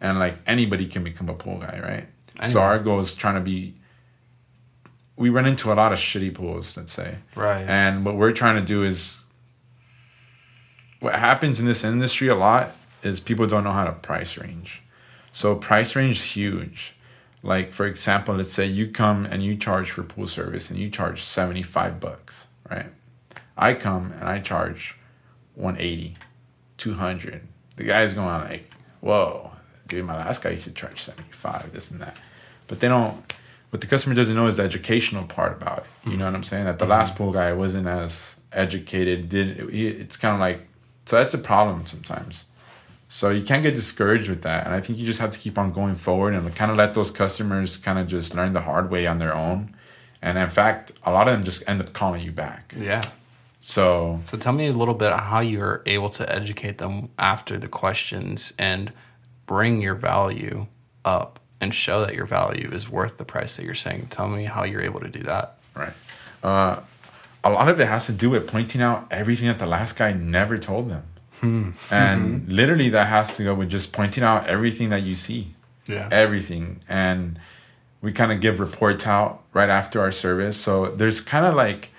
[0.00, 2.06] and like anybody can become a pool guy right
[2.50, 3.74] so our goal is trying to be
[5.20, 7.18] we run into a lot of shitty pools, let's say.
[7.36, 7.68] Right.
[7.68, 9.26] And what we're trying to do is
[11.00, 14.82] what happens in this industry a lot is people don't know how to price range.
[15.32, 16.94] So price range is huge.
[17.42, 20.90] Like for example, let's say you come and you charge for pool service and you
[20.90, 22.86] charge 75 bucks, right?
[23.56, 24.96] I come and I charge
[25.54, 26.16] 180,
[26.76, 27.42] 200.
[27.76, 29.52] The guy's going like, "Whoa,
[29.86, 32.18] dude, my last guy used to charge 75, this and that."
[32.66, 33.32] But they don't
[33.70, 36.10] what the customer doesn't know is the educational part about it.
[36.10, 36.64] You know what I'm saying?
[36.64, 36.92] That the mm-hmm.
[36.92, 39.28] last pool guy wasn't as educated.
[39.28, 40.66] Did it's kind of like
[41.06, 42.46] so that's the problem sometimes.
[43.12, 45.58] So you can't get discouraged with that, and I think you just have to keep
[45.58, 48.88] on going forward and kind of let those customers kind of just learn the hard
[48.88, 49.74] way on their own.
[50.22, 52.72] And in fact, a lot of them just end up calling you back.
[52.78, 53.02] Yeah.
[53.58, 57.66] So So tell me a little bit how you're able to educate them after the
[57.66, 58.92] questions and
[59.44, 60.68] bring your value
[61.04, 64.06] up and show that your value is worth the price that you're saying.
[64.10, 65.58] Tell me how you're able to do that.
[65.74, 65.92] Right.
[66.44, 66.78] Uh,
[67.42, 70.12] a lot of it has to do with pointing out everything that the last guy
[70.12, 71.02] never told them.
[71.40, 71.70] Hmm.
[71.90, 72.52] And mm-hmm.
[72.52, 75.54] literally, that has to go with just pointing out everything that you see.
[75.86, 76.08] Yeah.
[76.12, 76.80] Everything.
[76.88, 77.38] And
[78.00, 80.56] we kind of give reports out right after our service.
[80.56, 81.90] So there's kind of like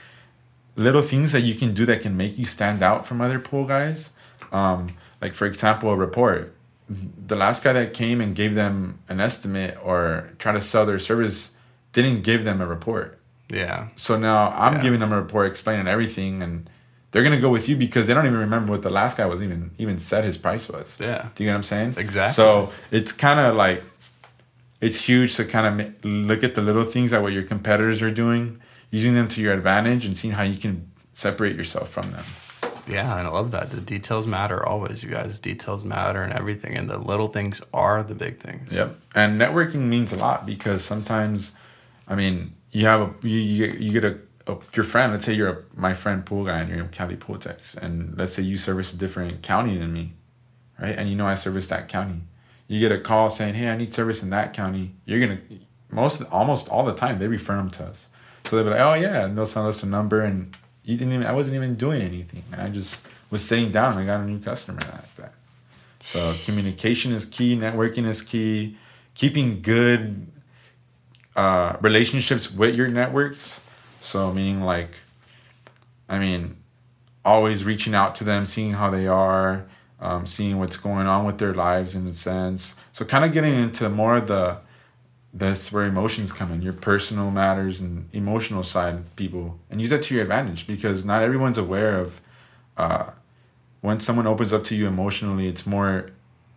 [0.75, 3.65] little things that you can do that can make you stand out from other pool
[3.65, 4.11] guys.
[4.51, 6.55] Um, like, for example, a report.
[6.89, 10.99] The last guy that came and gave them an estimate or try to sell their
[10.99, 11.55] service
[11.93, 13.17] didn't give them a report.
[13.49, 13.87] Yeah.
[13.95, 14.81] So now I'm Yeah.
[14.81, 16.69] giving them a report explaining everything, and
[17.11, 19.43] they're gonna go with you because they don't even remember what the last guy was
[19.43, 20.97] even even said his price was.
[20.99, 21.29] Yeah.
[21.35, 21.95] Do you get what I'm saying?
[21.97, 22.33] Exactly.
[22.33, 23.83] So it's kind of like
[24.79, 28.11] it's huge to kind of look at the little things that what your competitors are
[28.11, 32.25] doing, using them to your advantage, and seeing how you can separate yourself from them.
[32.87, 33.69] Yeah, and I love that.
[33.69, 35.39] The details matter always, you guys.
[35.39, 38.71] Details matter and everything, and the little things are the big things.
[38.71, 38.97] Yep.
[39.13, 41.51] And networking means a lot because sometimes,
[42.07, 44.17] I mean, you have a you you get, you get a, a
[44.73, 45.11] your friend.
[45.11, 47.39] Let's say you're a, my friend pool guy and you're in Cali Pool
[47.81, 50.13] and let's say you service a different county than me,
[50.79, 50.95] right?
[50.95, 52.21] And you know I service that county.
[52.67, 55.41] You get a call saying, "Hey, I need service in that county." You're gonna
[55.89, 58.07] most almost all the time they refer them to us.
[58.45, 61.13] So they'll be like, "Oh yeah," and they'll send us a number, and you didn't
[61.13, 64.25] even I wasn't even doing anything, I just was sitting down and I got a
[64.25, 65.33] new customer like that.
[66.01, 68.77] So communication is key, networking is key,
[69.13, 70.27] keeping good
[71.35, 73.65] uh, relationships with your networks.
[74.01, 74.95] So meaning like,
[76.09, 76.57] I mean,
[77.23, 79.65] always reaching out to them, seeing how they are,
[80.01, 82.75] um, seeing what's going on with their lives in a sense.
[82.91, 84.57] So kind of getting into more of the
[85.33, 90.01] that's where emotions come in your personal matters and emotional side people and use that
[90.01, 92.19] to your advantage because not everyone's aware of
[92.75, 93.05] uh,
[93.79, 96.09] when someone opens up to you emotionally it's more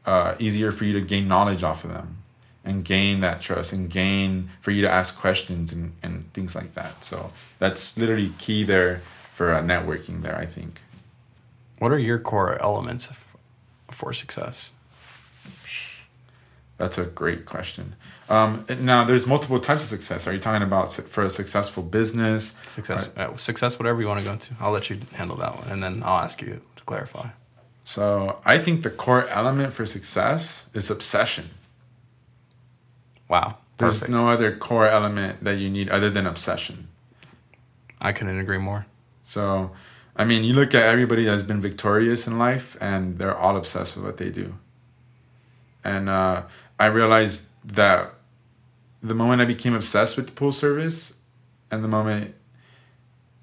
[0.07, 2.24] uh, easier for you to gain knowledge off of them
[2.65, 6.75] and gain that trust and gain for you to ask questions and, and things like
[6.75, 9.01] that so that's literally key there
[9.33, 10.81] for uh, networking there i think
[11.79, 13.09] What are your core elements
[13.91, 14.71] for success?
[16.77, 17.95] That's a great question.
[18.29, 20.27] Um, now, there's multiple types of success.
[20.27, 22.55] Are you talking about for a successful business?
[22.67, 24.55] Success, uh, success, whatever you want to go into.
[24.59, 27.29] I'll let you handle that one, and then I'll ask you to clarify.
[27.85, 31.51] So, I think the core element for success is obsession.
[33.35, 34.13] Wow, There's perfect.
[34.13, 36.87] no other core element that you need other than obsession.
[38.01, 38.87] I couldn't agree more.
[39.23, 39.73] So,
[40.15, 43.97] I mean, you look at everybody that's been victorious in life, and they're all obsessed
[43.97, 44.55] with what they do.
[45.83, 46.43] And uh,
[46.79, 48.15] I realized that
[49.03, 51.19] the moment I became obsessed with the pool service,
[51.73, 52.37] and the moment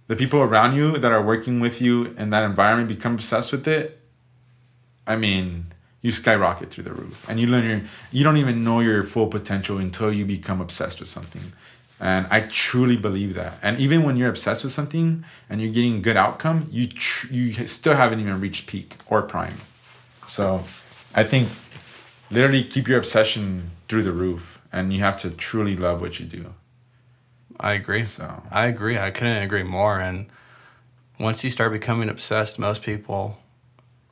[0.08, 3.68] the people around you that are working with you in that environment become obsessed with
[3.68, 4.00] it,
[5.06, 5.71] I mean,
[6.02, 9.28] you skyrocket through the roof, and you learn your you don't even know your full
[9.28, 11.54] potential until you become obsessed with something.
[12.00, 13.60] And I truly believe that.
[13.62, 17.54] And even when you're obsessed with something and you're getting good outcome, you tr- you
[17.68, 19.58] still haven't even reached peak or prime.
[20.28, 20.64] So,
[21.14, 21.50] I think
[22.32, 26.26] literally keep your obsession through the roof, and you have to truly love what you
[26.26, 26.54] do.
[27.60, 28.04] I agree.
[28.04, 28.98] So I agree.
[28.98, 30.00] I couldn't agree more.
[30.00, 30.28] And
[31.20, 33.38] once you start becoming obsessed, most people,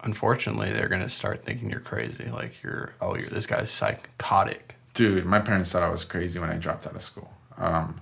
[0.03, 2.29] unfortunately, they're gonna start thinking you're crazy.
[2.29, 4.75] Like you're, oh, you're this guy's psychotic.
[4.93, 7.31] dude, my parents thought I was crazy when I dropped out of school.
[7.57, 8.01] Um,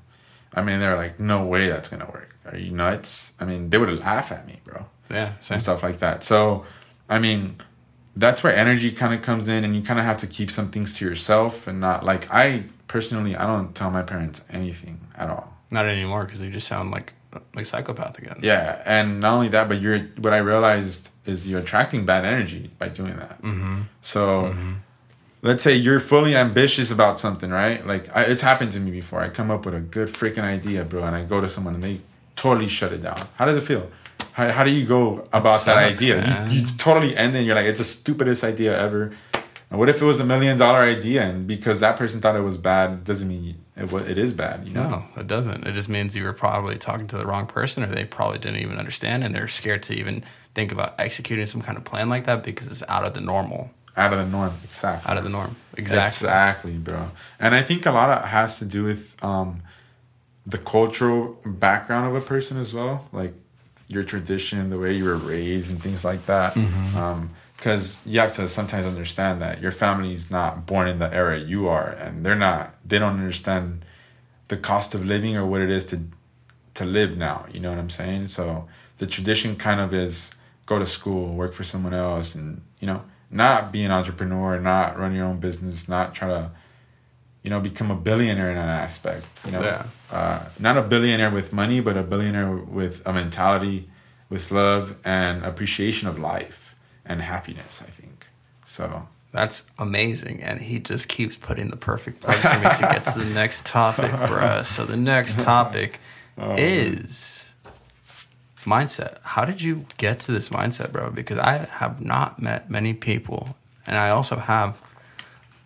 [0.53, 2.35] I mean, they were like, "No way, that's gonna work.
[2.45, 5.55] Are you nuts?" I mean, they would laugh at me, bro, Yeah, same.
[5.55, 6.23] and stuff like that.
[6.23, 6.65] So,
[7.09, 7.57] I mean,
[8.15, 10.69] that's where energy kind of comes in, and you kind of have to keep some
[10.71, 15.29] things to yourself and not like I personally, I don't tell my parents anything at
[15.29, 15.53] all.
[15.69, 17.13] Not anymore because they just sound like
[17.53, 18.37] like psychopath again.
[18.41, 22.69] Yeah, and not only that, but you're what I realized is you're attracting bad energy
[22.79, 23.41] by doing that.
[23.41, 23.81] Mm-hmm.
[24.01, 24.55] So
[25.41, 27.85] let's say you're fully ambitious about something, right?
[27.85, 29.21] Like I, it's happened to me before.
[29.21, 31.83] I come up with a good freaking idea, bro, and I go to someone and
[31.83, 32.01] they
[32.35, 33.27] totally shut it down.
[33.35, 33.89] How does it feel?
[34.33, 36.47] How, how do you go about that idea?
[36.49, 39.15] You, you, totally end and you're like, it's the stupidest idea ever.
[39.69, 42.41] And what if it was a million dollar idea and because that person thought it
[42.41, 44.89] was bad doesn't mean it, it is bad, you know?
[44.89, 45.67] No, it doesn't.
[45.67, 48.59] It just means you were probably talking to the wrong person or they probably didn't
[48.59, 50.23] even understand and they're scared to even
[50.57, 53.69] think about executing some kind of plan like that because it's out of the normal.
[53.95, 55.11] Out of the norm, exactly.
[55.11, 56.25] Out of the norm, exactly.
[56.27, 57.11] Exactly, bro.
[57.39, 59.61] And I think a lot of has to do with um,
[60.47, 63.35] the cultural background of a person as well, like
[63.87, 66.55] your tradition, the way you were raised, and things like that.
[66.55, 66.97] Mm-hmm.
[66.97, 71.11] Um, because you have to sometimes understand that your family is not born in the
[71.11, 73.83] era you are and they're not they don't understand
[74.49, 75.99] the cost of living or what it is to
[76.75, 78.67] to live now you know what i'm saying so
[78.99, 80.35] the tradition kind of is
[80.67, 84.99] go to school work for someone else and you know not be an entrepreneur not
[84.99, 86.51] run your own business not try to
[87.41, 89.85] you know become a billionaire in an aspect you know yeah.
[90.11, 93.89] uh, not a billionaire with money but a billionaire with a mentality
[94.29, 96.75] with love and appreciation of life
[97.05, 98.27] and happiness, I think.
[98.65, 100.41] So that's amazing.
[100.41, 103.65] And he just keeps putting the perfect plug for me to get to the next
[103.65, 104.63] topic, bro.
[104.63, 105.99] So the next topic
[106.37, 107.46] oh, is
[108.67, 109.17] mindset.
[109.23, 111.09] How did you get to this mindset, bro?
[111.09, 113.55] Because I have not met many people,
[113.87, 114.81] and I also have,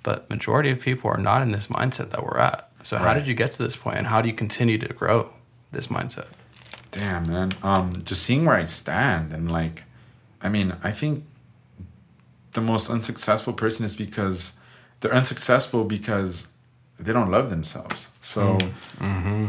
[0.03, 2.69] but majority of people are not in this mindset that we're at.
[2.83, 3.05] So right.
[3.05, 5.31] how did you get to this point, and how do you continue to grow
[5.71, 6.27] this mindset?
[6.91, 7.53] Damn, man.
[7.63, 9.83] Um, just seeing where I stand, and like,
[10.41, 11.25] I mean, I think
[12.53, 14.53] the most unsuccessful person is because
[14.99, 16.47] they're unsuccessful because
[16.99, 18.11] they don't love themselves.
[18.21, 18.57] So
[18.99, 19.47] mm-hmm.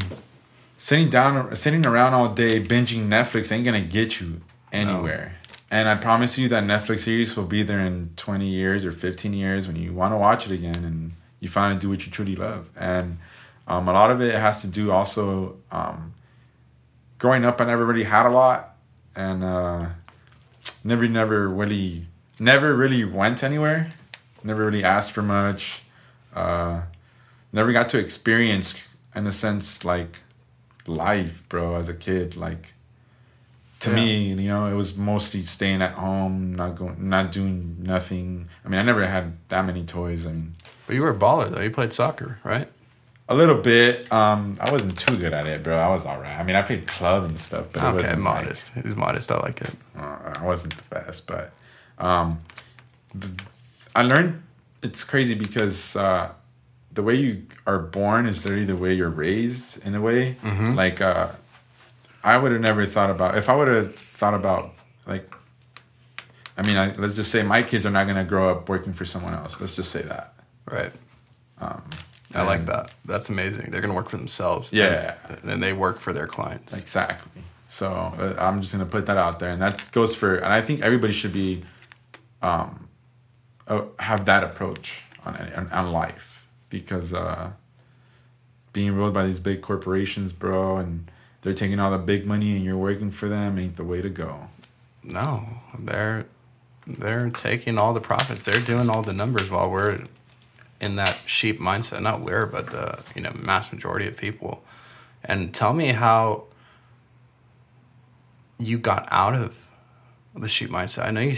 [0.83, 4.41] Sitting down, sitting around all day binging Netflix ain't gonna get you
[4.73, 5.37] anywhere.
[5.39, 5.55] No.
[5.71, 9.33] And I promise you that Netflix series will be there in 20 years or 15
[9.33, 12.35] years when you want to watch it again and you finally do what you truly
[12.35, 12.69] love.
[12.77, 13.19] And
[13.69, 16.15] um, a lot of it has to do also um,
[17.17, 17.61] growing up.
[17.61, 18.75] I never really had a lot,
[19.15, 19.87] and uh,
[20.83, 22.07] never, never really
[22.41, 23.93] never really went anywhere.
[24.43, 25.83] Never really asked for much.
[26.35, 26.83] Uh,
[27.53, 30.19] never got to experience, in a sense, like
[30.87, 32.37] life, bro, as a kid.
[32.37, 32.75] Like
[33.81, 33.97] to yeah.
[33.97, 38.49] me, you know, it was mostly staying at home, not going, not doing nothing.
[38.65, 40.27] I mean, I never had that many toys.
[40.27, 40.55] I mean,
[40.87, 41.61] but you were a baller though.
[41.61, 42.69] You played soccer, right?
[43.29, 44.13] A little bit.
[44.13, 45.77] Um, I wasn't too good at it, bro.
[45.77, 46.39] I was all right.
[46.39, 48.77] I mean, I played club and stuff, but okay, it wasn't modest.
[48.77, 49.33] Like, He's modest.
[49.33, 49.75] I like it.
[49.97, 51.53] Uh, I wasn't the best, but
[51.99, 52.41] um,
[53.95, 54.43] I learned
[54.83, 56.33] it's crazy because uh,
[56.95, 60.35] the way you are born is literally the way you're raised in a way.
[60.43, 60.75] Mm-hmm.
[60.75, 61.29] Like uh,
[62.23, 64.73] I would have never thought about if I would have thought about
[65.07, 65.33] like.
[66.55, 69.07] I mean, I, let's just say my kids are not gonna grow up working for
[69.07, 69.59] someone else.
[69.59, 70.35] Let's just say that.
[70.71, 70.93] Right.
[71.59, 71.83] Um,
[72.35, 72.93] I like that.
[73.05, 73.71] That's amazing.
[73.71, 74.73] They're gonna work for themselves.
[74.73, 75.17] Yeah.
[75.29, 76.75] And, and they work for their clients.
[76.75, 77.43] Exactly.
[77.69, 80.37] So uh, I'm just gonna put that out there, and that goes for.
[80.37, 81.65] And I think everybody should be
[82.43, 82.89] um,
[83.67, 86.32] uh, have that approach on, on, on life
[86.73, 87.53] because uh,
[88.73, 91.09] being ruled by these big corporations, bro, and
[91.43, 94.09] they're taking all the big money and you're working for them ain't the way to
[94.09, 94.49] go.
[95.05, 95.47] No,
[95.79, 96.27] they're
[96.87, 98.43] they're taking all the profits.
[98.43, 100.01] They're doing all the numbers while we're
[100.81, 102.03] in that sheep mindset.
[102.03, 104.65] Not we're, but the you know mass majority of people.
[105.23, 106.45] And tell me how
[108.59, 109.62] you got out of
[110.35, 111.05] the sheep mindset.
[111.05, 111.37] I know you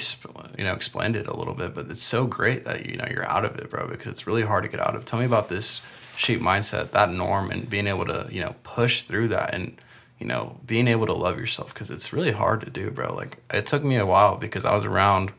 [0.57, 3.28] you know explained it a little bit, but it's so great that you know you're
[3.28, 5.04] out of it, bro, because it's really hard to get out of.
[5.04, 5.80] Tell me about this
[6.16, 9.76] sheep mindset, that norm, and being able to you know push through that, and
[10.18, 13.14] you know being able to love yourself because it's really hard to do, bro.
[13.14, 15.33] Like it took me a while because I was around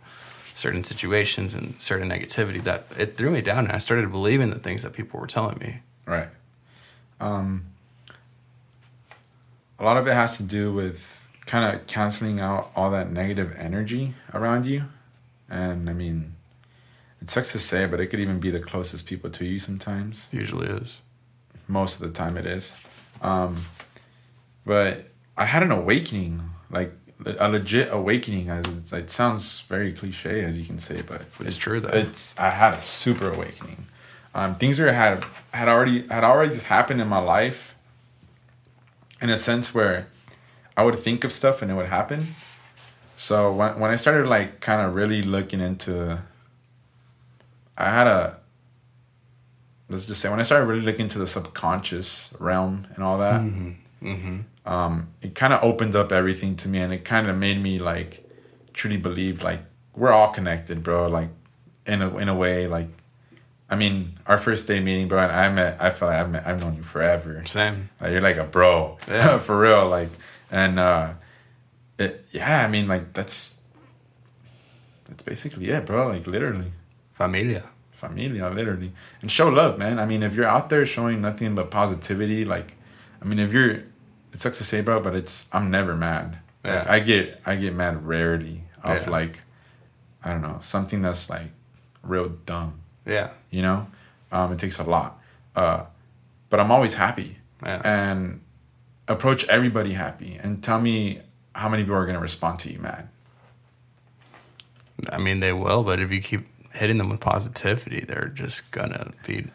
[0.54, 4.60] certain situations and certain negativity that it threw me down, and I started believing the
[4.60, 5.80] things that people were telling me.
[6.06, 6.30] Right.
[7.20, 7.66] Um,
[9.80, 11.15] a lot of it has to do with
[11.46, 14.86] kind of canceling out all that negative energy around you.
[15.50, 16.36] And I mean,
[17.22, 20.30] it sucks to say, but it could even be the closest people to you sometimes.
[20.32, 21.02] Usually is.
[21.68, 22.76] Most of the time it is.
[23.22, 23.66] Um,
[24.66, 25.06] but
[25.38, 26.94] I had an awakening, like
[27.26, 28.50] a legit awakening.
[28.50, 31.90] As it sounds very cliche, as you can say, but it's, true though.
[31.90, 33.86] It's I had a super awakening.
[34.34, 37.76] Um, things were had had already had already happened in my life.
[39.22, 40.08] In a sense where
[40.78, 42.36] I would think of stuff and it would happen.
[43.16, 46.22] So when when I started like kind of really looking into,
[47.78, 48.40] I had a.
[49.88, 53.40] Let's just say when I started really looking into the subconscious realm and all that,
[53.42, 53.72] mm-hmm.
[54.04, 54.40] Mm-hmm.
[54.66, 57.78] Um, it kind of opened up everything to me, and it kind of made me
[57.78, 58.28] like
[58.74, 59.62] truly believe like
[59.96, 61.08] we're all connected, bro.
[61.08, 61.30] Like
[61.86, 62.90] in a in a way, like
[63.70, 66.48] I mean, our first day meeting, bro, and I met, I felt like I've, met,
[66.48, 67.44] I've known you forever.
[67.46, 67.90] Same.
[68.00, 69.38] Like, you're like a bro, yeah.
[69.40, 69.88] for real.
[69.88, 70.10] Like,
[70.52, 71.14] and uh,
[71.98, 73.62] it, yeah, I mean, like that's
[75.06, 76.08] that's basically it, bro.
[76.08, 76.72] Like literally,
[77.14, 78.92] familia, familia, literally,
[79.22, 80.00] and show love, man.
[80.00, 82.76] I mean, if you're out there showing nothing but positivity, like,
[83.22, 83.88] I mean, if you're, it
[84.34, 86.40] sucks to say, bro, but it's I'm never mad.
[86.64, 86.80] Yeah.
[86.80, 89.10] Like, I get I get mad rarely of yeah.
[89.10, 89.42] like,
[90.24, 91.52] I don't know, something that's like
[92.04, 92.82] real dumb.
[93.06, 93.30] Yeah.
[93.52, 93.88] You know,
[94.32, 95.20] um, it takes a lot,
[95.56, 95.86] uh,
[96.50, 97.38] but I'm always happy.
[97.64, 97.82] Yeah.
[97.84, 98.42] And
[99.08, 101.22] approach everybody happy and tell me
[101.54, 103.10] how many people are going to respond to you mad.
[105.10, 109.12] I mean, they will, but if you keep hitting them with positivity, they're just gonna
[109.26, 109.48] be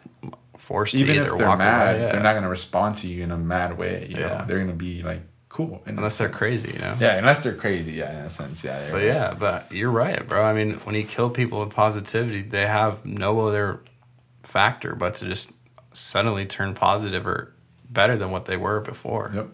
[0.57, 2.01] forced Even to either if they're mad, away.
[2.01, 2.11] Yeah.
[2.11, 4.07] They're not gonna respond to you in a mad way.
[4.09, 4.27] You yeah.
[4.27, 5.81] know, they're gonna be like cool.
[5.85, 6.95] Unless they're crazy, you know.
[6.99, 7.93] Yeah, unless they're crazy.
[7.93, 8.63] Yeah, in a sense.
[8.63, 8.79] Yeah.
[8.89, 9.05] But right.
[9.05, 10.43] yeah, but you're right, bro.
[10.43, 13.81] I mean, when you kill people with positivity, they have no other
[14.43, 15.51] factor but to just
[15.93, 17.53] suddenly turn positive or
[17.91, 19.31] better than what they were before.
[19.33, 19.47] Yep.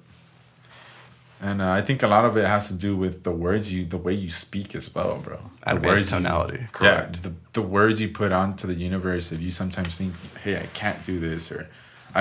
[1.39, 3.85] And uh, I think a lot of it has to do with the words you,
[3.85, 5.37] the way you speak as well, bro.
[5.63, 7.17] The Advanced words tonality, you, correct.
[7.17, 9.31] Yeah, the, the words you put onto the universe.
[9.31, 10.13] If you sometimes think,
[10.43, 11.69] "Hey, I can't do this," or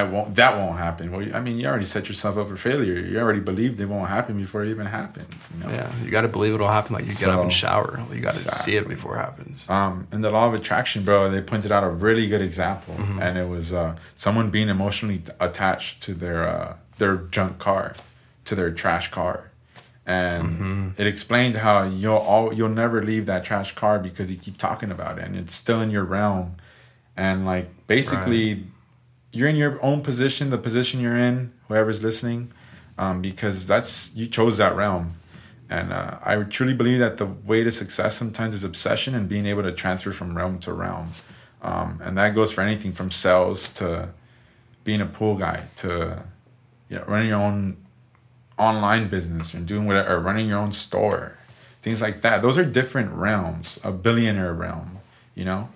[0.01, 1.11] "I won't," that won't happen.
[1.11, 2.99] Well, I mean, you already set yourself up for failure.
[2.99, 5.33] You already believed it won't happen before it even happens.
[5.53, 5.75] You know?
[5.75, 6.95] Yeah, you got to believe it'll happen.
[6.95, 8.01] Like you get up and shower.
[8.13, 8.63] You got to exactly.
[8.63, 9.69] see it before it happens.
[9.69, 11.31] Um, and the law of attraction, bro.
[11.31, 13.23] They pointed out a really good example, mm-hmm.
[13.23, 17.95] and it was uh, someone being emotionally attached to their uh, their junk car,
[18.45, 19.51] to their trash car
[20.07, 20.89] and mm-hmm.
[20.97, 24.91] it explained how you'll all you'll never leave that trash car because you keep talking
[24.91, 26.55] about it and it's still in your realm
[27.17, 28.63] and like basically right.
[29.33, 32.53] You're in your own position the position you're in whoever's listening
[32.99, 35.15] um, because that's you chose that realm
[35.69, 39.47] and uh, i truly believe that the way to success sometimes is obsession and being
[39.47, 41.11] able to transfer from realm to realm
[41.63, 44.09] um, and that goes for anything from sales to
[44.85, 46.23] being a pool guy to
[46.89, 47.77] you know, running your own
[48.59, 51.37] online business and doing whatever, running your own store,
[51.83, 52.43] things like that.
[52.43, 54.99] Those are different realms, a billionaire realm,
[55.35, 55.69] you know?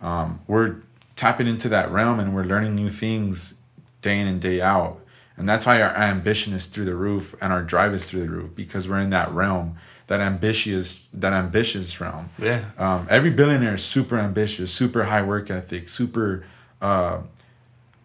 [0.00, 0.76] Um, we're
[1.18, 3.54] tapping into that realm and we're learning new things
[4.02, 5.00] day in and day out.
[5.36, 8.30] And that's why our ambition is through the roof and our drive is through the
[8.30, 12.30] roof because we're in that realm, that ambitious, that ambitious realm.
[12.38, 12.70] Yeah.
[12.78, 16.44] Um, every billionaire is super ambitious, super high work ethic, super,
[16.80, 17.22] uh,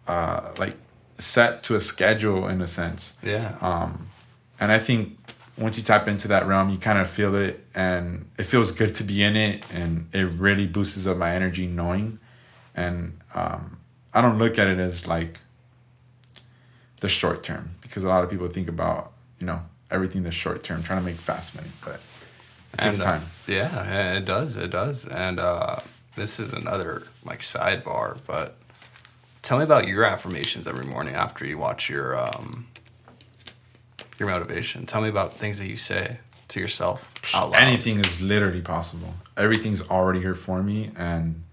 [0.08, 0.74] uh, like
[1.18, 3.14] set to a schedule in a sense.
[3.22, 3.56] Yeah.
[3.60, 4.08] Um,
[4.58, 5.16] and I think
[5.56, 8.92] once you tap into that realm, you kind of feel it, and it feels good
[8.96, 12.18] to be in it, and it really boosts up my energy knowing.
[12.74, 13.78] And um,
[14.12, 15.40] I don't look at it as like
[17.00, 19.60] the short term because a lot of people think about you know
[19.90, 22.00] everything the short term, trying to make fast money, but
[22.72, 23.22] it takes and, time.
[23.22, 24.56] Uh, yeah, it does.
[24.56, 25.06] It does.
[25.06, 25.76] And uh,
[26.16, 28.56] this is another like sidebar, but
[29.42, 32.66] tell me about your affirmations every morning after you watch your um,
[34.18, 34.86] your motivation?
[34.86, 36.18] Tell me about things that you say
[36.48, 37.62] to yourself out loud.
[37.62, 39.14] Anything is literally possible.
[39.36, 41.43] Everything's already here for me, and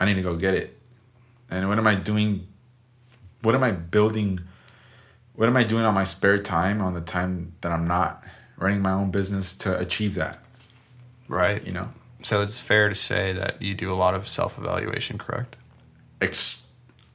[0.00, 0.76] I need to go get it.
[1.50, 2.48] And what am I doing?
[3.42, 4.40] What am I building?
[5.34, 8.24] What am I doing on my spare time, on the time that I'm not
[8.56, 10.38] running my own business to achieve that?
[11.28, 11.64] Right.
[11.64, 11.90] You know?
[12.22, 15.56] So it's fair to say that you do a lot of self evaluation, correct?
[16.20, 16.66] Ex-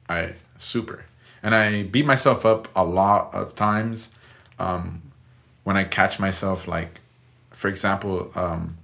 [0.08, 1.04] I super.
[1.42, 4.10] And I beat myself up a lot of times
[4.58, 5.02] um,
[5.64, 7.00] when I catch myself, like,
[7.50, 8.78] for example, um,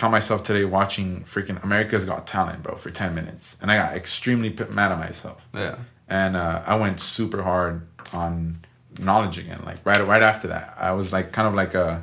[0.00, 3.58] caught myself today watching freaking America's Got Talent, bro, for 10 minutes.
[3.60, 5.46] And I got extremely mad at myself.
[5.54, 5.76] Yeah.
[6.08, 8.64] And uh, I went super hard on
[8.98, 9.60] knowledge again.
[9.64, 12.02] Like, right, right after that, I was like, kind of like a,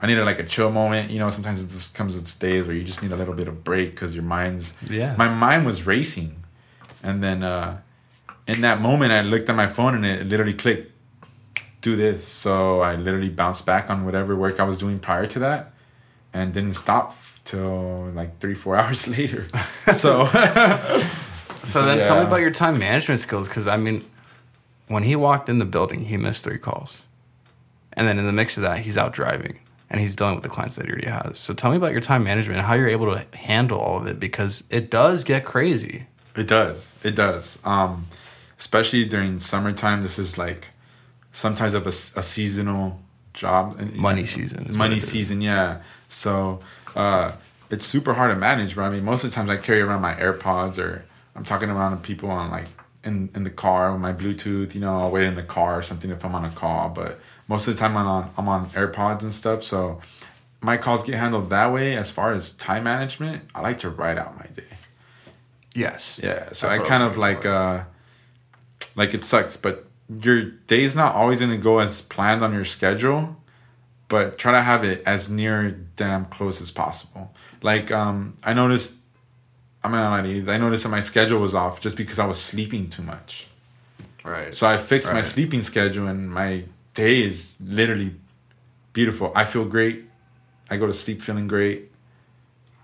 [0.00, 1.10] I needed like a chill moment.
[1.10, 3.46] You know, sometimes it just comes at days where you just need a little bit
[3.46, 5.14] of break because your mind's, yeah.
[5.16, 6.42] My mind was racing.
[7.04, 7.78] And then uh,
[8.48, 10.92] in that moment, I looked at my phone and it literally clicked
[11.80, 12.26] do this.
[12.26, 15.70] So I literally bounced back on whatever work I was doing prior to that
[16.32, 17.16] and didn't stop
[17.46, 19.46] till like three, four hours later.
[19.92, 20.26] So,
[21.64, 22.04] so, then yeah.
[22.04, 23.48] tell me about your time management skills.
[23.48, 24.04] Cause I mean,
[24.88, 27.04] when he walked in the building, he missed three calls.
[27.92, 30.48] And then in the mix of that, he's out driving and he's dealing with the
[30.48, 31.38] clients that he already has.
[31.38, 34.06] So tell me about your time management and how you're able to handle all of
[34.06, 36.06] it because it does get crazy.
[36.36, 36.94] It does.
[37.02, 37.58] It does.
[37.64, 38.06] Um,
[38.58, 40.02] especially during summertime.
[40.02, 40.70] This is like
[41.32, 43.00] sometimes of a, a seasonal
[43.34, 46.58] job money season money season yeah so
[46.96, 47.32] uh,
[47.70, 50.00] it's super hard to manage but i mean most of the times i carry around
[50.00, 52.66] my airpods or i'm talking around to people on like
[53.04, 55.82] in, in the car with my bluetooth you know i'll wait in the car or
[55.82, 58.68] something if i'm on a call but most of the time i'm on i'm on
[58.70, 60.00] airpods and stuff so
[60.60, 64.18] my calls get handled that way as far as time management i like to write
[64.18, 64.64] out my day
[65.76, 66.18] Yes.
[66.22, 66.52] Yeah.
[66.52, 67.84] So I kind of like uh
[68.96, 69.84] like it sucks, but
[70.22, 73.36] your day's not always gonna go as planned on your schedule,
[74.08, 77.34] but try to have it as near damn close as possible.
[77.62, 79.04] Like um I noticed
[79.84, 82.88] I'm not you, I noticed that my schedule was off just because I was sleeping
[82.88, 83.46] too much.
[84.24, 84.52] Right.
[84.52, 85.14] So I fixed right.
[85.14, 88.12] my sleeping schedule and my day is literally
[88.92, 89.30] beautiful.
[89.34, 90.04] I feel great.
[90.70, 91.92] I go to sleep feeling great.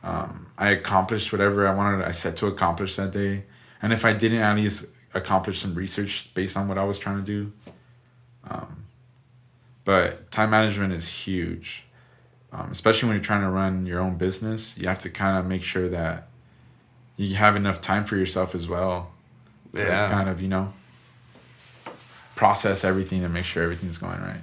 [0.05, 2.05] Um, I accomplished whatever I wanted.
[2.05, 3.45] I set to accomplish that day,
[3.81, 7.19] and if I didn't, at least accomplish some research based on what I was trying
[7.19, 7.53] to do.
[8.49, 8.82] Um,
[9.85, 11.85] but time management is huge,
[12.53, 14.79] um, especially when you're trying to run your own business.
[14.79, 16.29] You have to kind of make sure that
[17.17, 19.11] you have enough time for yourself as well.
[19.77, 20.09] To Yeah.
[20.09, 20.73] kind of you know
[22.35, 24.41] process everything and make sure everything's going right.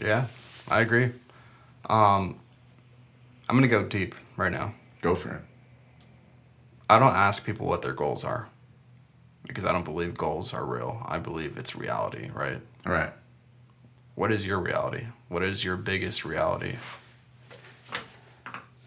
[0.00, 0.26] Yeah,
[0.68, 1.12] I agree.
[1.88, 2.38] Um,
[3.48, 4.74] I'm gonna go deep right now.
[5.02, 5.42] Go for it.
[6.88, 8.48] I don't ask people what their goals are
[9.46, 11.02] because I don't believe goals are real.
[11.06, 12.60] I believe it's reality, right?
[12.86, 13.12] All right.
[14.20, 15.06] What is your reality?
[15.28, 16.76] What is your biggest reality?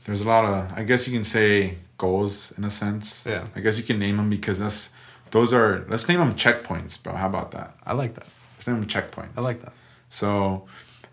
[0.05, 3.25] There's a lot of, I guess you can say goals in a sense.
[3.25, 3.47] Yeah.
[3.55, 4.93] I guess you can name them because that's,
[5.31, 7.13] those are, let's name them checkpoints, bro.
[7.15, 7.75] How about that?
[7.83, 8.27] I like that.
[8.53, 9.31] Let's name them checkpoints.
[9.35, 9.73] I like that.
[10.09, 10.67] So,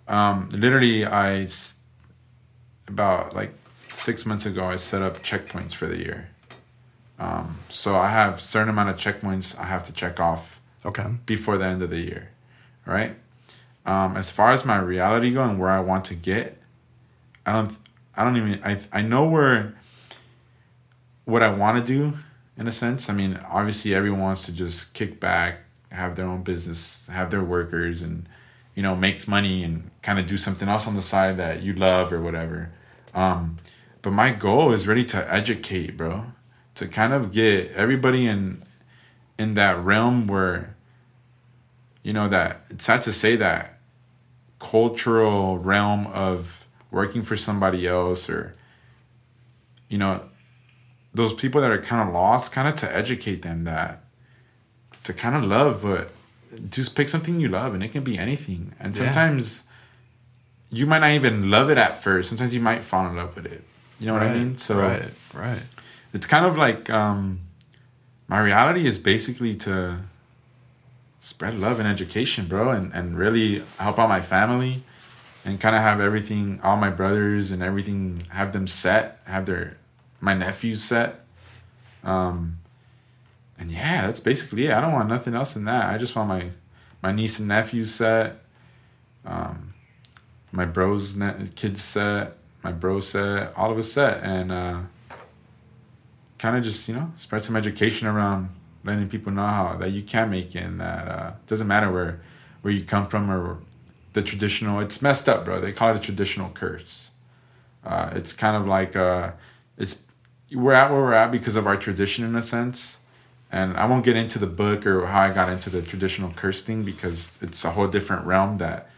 [0.07, 1.47] um, literally, I,
[2.89, 3.55] about like
[3.95, 6.29] six months ago, I set up checkpoints for the year.
[7.19, 11.07] Um, so I have certain amount of checkpoints I have to check off Okay.
[11.25, 12.33] before the end of the year,
[12.85, 13.17] right?
[13.87, 16.59] Um, as far as my reality going, where I want to get,
[17.47, 17.77] I don't,
[18.15, 19.75] I don't even, I, I know where,
[21.25, 22.19] what I want to do
[22.57, 23.09] in a sense.
[23.09, 25.61] I mean, obviously everyone wants to just kick back,
[25.91, 28.29] have their own business, have their workers and,
[28.75, 31.73] you know, make money and kind of do something else on the side that you
[31.73, 32.71] love or whatever.
[33.15, 33.59] Um,
[34.03, 36.27] but my goal is really to educate, bro,
[36.75, 38.63] to kind of get everybody in,
[39.39, 40.77] in that realm where
[42.03, 43.70] you know that it's sad to say that
[44.61, 48.55] cultural realm of working for somebody else or
[49.89, 50.23] you know
[51.15, 54.05] those people that are kind of lost kind of to educate them that
[55.03, 56.11] to kind of love but
[56.71, 59.05] just pick something you love and it can be anything and Yeah.
[59.05, 59.65] sometimes
[60.71, 63.47] you might not even love it at first sometimes you might fall in love with
[63.47, 63.65] it
[63.99, 65.63] you know what i mean so right, right.
[66.13, 67.41] it's kind of like um,
[68.29, 70.03] my reality is basically to
[71.21, 74.83] spread love and education, bro, and, and really help out my family
[75.45, 79.77] and kind of have everything, all my brothers and everything, have them set, have their,
[80.21, 81.21] my nephews set.
[82.03, 82.59] Um,
[83.59, 84.73] and yeah, that's basically it.
[84.73, 85.93] I don't want nothing else than that.
[85.93, 86.51] I just want my,
[87.03, 88.43] my niece and nephews set,
[89.25, 89.75] um,
[90.51, 94.23] my bros, ne- kids set, my bro set, all of us set.
[94.25, 94.81] And, uh,
[96.41, 98.49] kind of just you know spread some education around
[98.85, 102.21] letting people know how that you can make it and that uh doesn't matter where
[102.63, 103.59] where you come from or
[104.13, 105.61] the traditional it's messed up bro.
[105.61, 107.11] They call it a traditional curse.
[107.85, 109.33] Uh it's kind of like uh
[109.77, 110.11] it's
[110.53, 112.99] we're at where we're at because of our tradition in a sense.
[113.53, 116.63] And i won't get into the book or how i got into the traditional curse
[116.63, 118.89] thing because it's a whole different realm that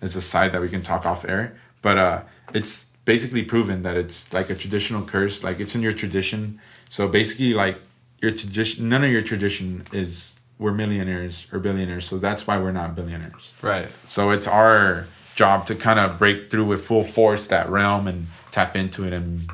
[0.00, 1.56] is a side that we can talk off air.
[1.82, 2.22] But uh
[2.52, 6.60] it's basically proven that it's like a traditional curse like it's in your tradition.
[6.88, 7.78] So basically, like
[8.20, 12.04] your tradition, none of your tradition is we're millionaires or billionaires.
[12.06, 13.52] So that's why we're not billionaires.
[13.62, 13.88] Right.
[14.06, 18.26] So it's our job to kind of break through with full force that realm and
[18.50, 19.48] tap into it and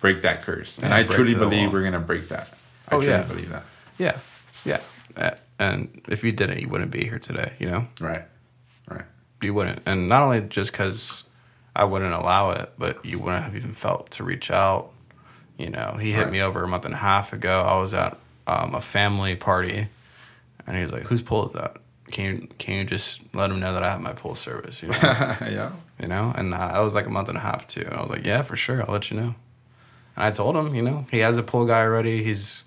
[0.00, 0.78] break that curse.
[0.78, 1.72] and Yeah, I truly believe wall.
[1.74, 2.52] we're gonna break that.
[2.88, 3.22] I Oh, truly yeah.
[3.22, 3.64] believe that.
[3.98, 4.18] Yeah.
[4.64, 4.80] Yeah.
[5.16, 7.86] Uh, And if you didn't, you wouldn't be here today, you know?
[8.00, 8.22] Right.
[8.88, 9.04] Right.
[9.40, 9.80] You wouldn't.
[9.86, 11.22] And not only just because
[11.76, 14.90] I wouldn't allow it, but you wouldn't have even felt to reach out.
[15.58, 16.32] You know, he hit Right.
[16.32, 17.62] me over a month and a half ago.
[17.62, 19.88] I was at um, a family party,
[20.66, 21.76] and he was like, "Whose pool is that?
[22.10, 24.88] Can you can you just let him know that I have my pool service?" You
[24.90, 25.70] know, yeah.
[26.00, 26.32] you know.
[26.36, 27.82] And uh, that was like a month and a half too.
[27.82, 28.82] And I was like, "Yeah, for sure.
[28.82, 29.34] I'll let you know."
[30.16, 32.22] And I told him, you know, he has a pool guy already.
[32.24, 32.64] He's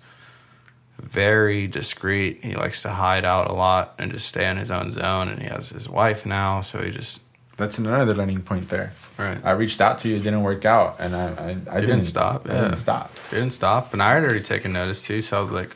[0.98, 2.42] very discreet.
[2.42, 5.28] He likes to hide out a lot and just stay in his own zone.
[5.28, 7.20] And he has his wife now, so he just
[7.56, 8.92] That's another learning point there.
[9.16, 9.38] right.
[9.42, 12.00] I reached out to you, it didn't work out, and I I, I didn't, didn't
[12.02, 12.60] stop, I yeah.
[12.62, 13.10] didn't stop.
[13.30, 15.74] didn't stop and i had already taken notice too so i was like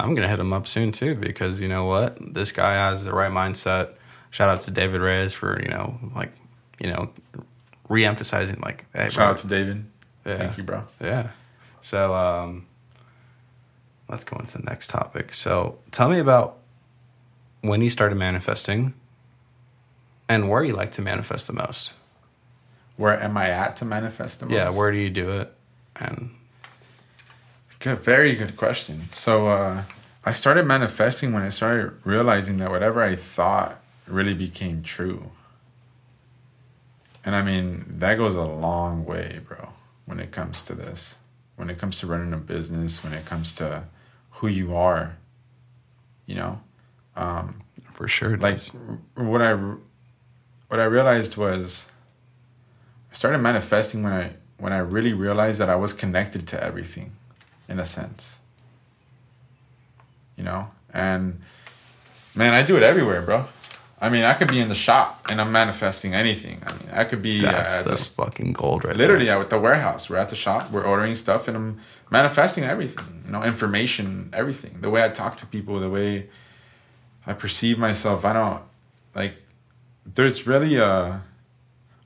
[0.00, 3.12] i'm gonna hit him up soon too because you know what this guy has the
[3.12, 3.94] right mindset
[4.30, 6.32] shout out to david reyes for you know like
[6.80, 7.08] you know
[7.88, 9.24] re-emphasizing like hey, Shout bro.
[9.26, 9.84] out to David.
[10.26, 10.36] yeah.
[10.36, 10.84] Thank you, bro.
[11.00, 11.30] yeah
[11.80, 12.66] so um
[14.08, 16.58] let's go into the next topic so tell me about
[17.62, 18.94] when you started manifesting
[20.28, 21.92] and where you like to manifest the most
[22.96, 24.54] Where am I at to manifest the most?
[24.54, 25.52] yeah where do you do it
[25.96, 26.30] and
[27.80, 29.10] Good, very good question.
[29.10, 29.82] So uh,
[30.24, 35.30] I started manifesting when I started realizing that whatever I thought really became true.
[37.26, 39.68] And I mean, that goes a long way, bro,
[40.06, 41.18] when it comes to this.
[41.56, 43.84] When it comes to running a business, when it comes to
[44.30, 45.16] who you are,
[46.24, 46.60] you know?
[47.16, 47.60] Um,
[47.92, 48.38] For sure.
[48.38, 48.60] like
[49.14, 49.52] what I
[50.74, 51.88] what I realized was
[53.08, 57.12] I started manifesting when I when I really realized that I was connected to everything
[57.68, 58.40] in a sense.
[60.36, 60.72] You know?
[60.92, 61.40] And
[62.34, 63.44] man, I do it everywhere, bro.
[64.00, 66.60] I mean, I could be in the shop and I'm manifesting anything.
[66.66, 69.38] I mean, I could be That's uh, the fucking gold right literally there.
[69.38, 70.10] at the warehouse.
[70.10, 70.72] We're at the shop.
[70.72, 73.22] We're ordering stuff, and I'm manifesting everything.
[73.26, 74.78] You know, information, everything.
[74.80, 76.30] The way I talk to people, the way
[77.24, 78.24] I perceive myself.
[78.24, 78.62] I don't
[79.14, 79.34] like.
[80.06, 81.22] There's really a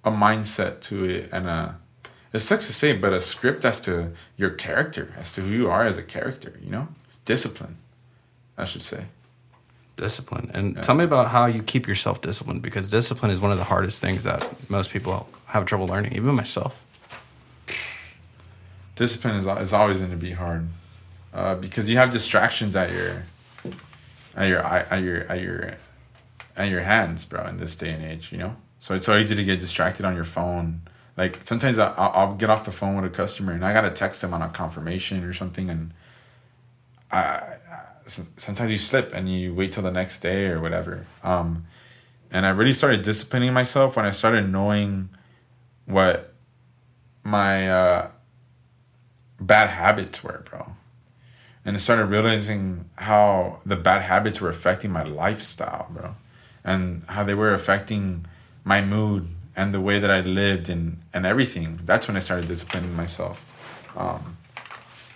[0.04, 1.76] a mindset to it, and a
[2.32, 5.70] it sucks to say, but a script as to your character, as to who you
[5.70, 6.52] are as a character.
[6.62, 6.88] You know,
[7.24, 7.76] discipline.
[8.56, 9.04] I should say.
[9.96, 10.50] Discipline.
[10.54, 13.64] And tell me about how you keep yourself disciplined because discipline is one of the
[13.64, 16.84] hardest things that most people have trouble learning, even myself.
[18.94, 20.68] discipline is, is always going to be hard
[21.32, 23.24] uh, because you have distractions at your
[24.36, 25.74] at your eye- at your at your
[26.58, 29.34] at your hands bro in this day and age you know so it's so easy
[29.34, 30.82] to get distracted on your phone
[31.16, 34.20] like sometimes I, I'll, get off the phone with a customer and i gotta text
[34.20, 35.92] them on a confirmation or something and
[37.10, 37.56] I, I
[38.06, 41.66] sometimes you slip and you wait till the next day or whatever um,
[42.30, 45.08] and i really started disciplining myself when i started knowing
[45.86, 46.34] what
[47.24, 48.10] my uh,
[49.40, 50.72] bad habits were, bro.
[51.64, 56.14] And I started realizing how the bad habits were affecting my lifestyle, bro.
[56.68, 56.80] And
[57.14, 58.26] how they were affecting
[58.62, 59.22] my mood
[59.56, 61.80] and the way that I lived and, and everything.
[61.90, 63.36] That's when I started disciplining myself.
[63.96, 64.22] Um,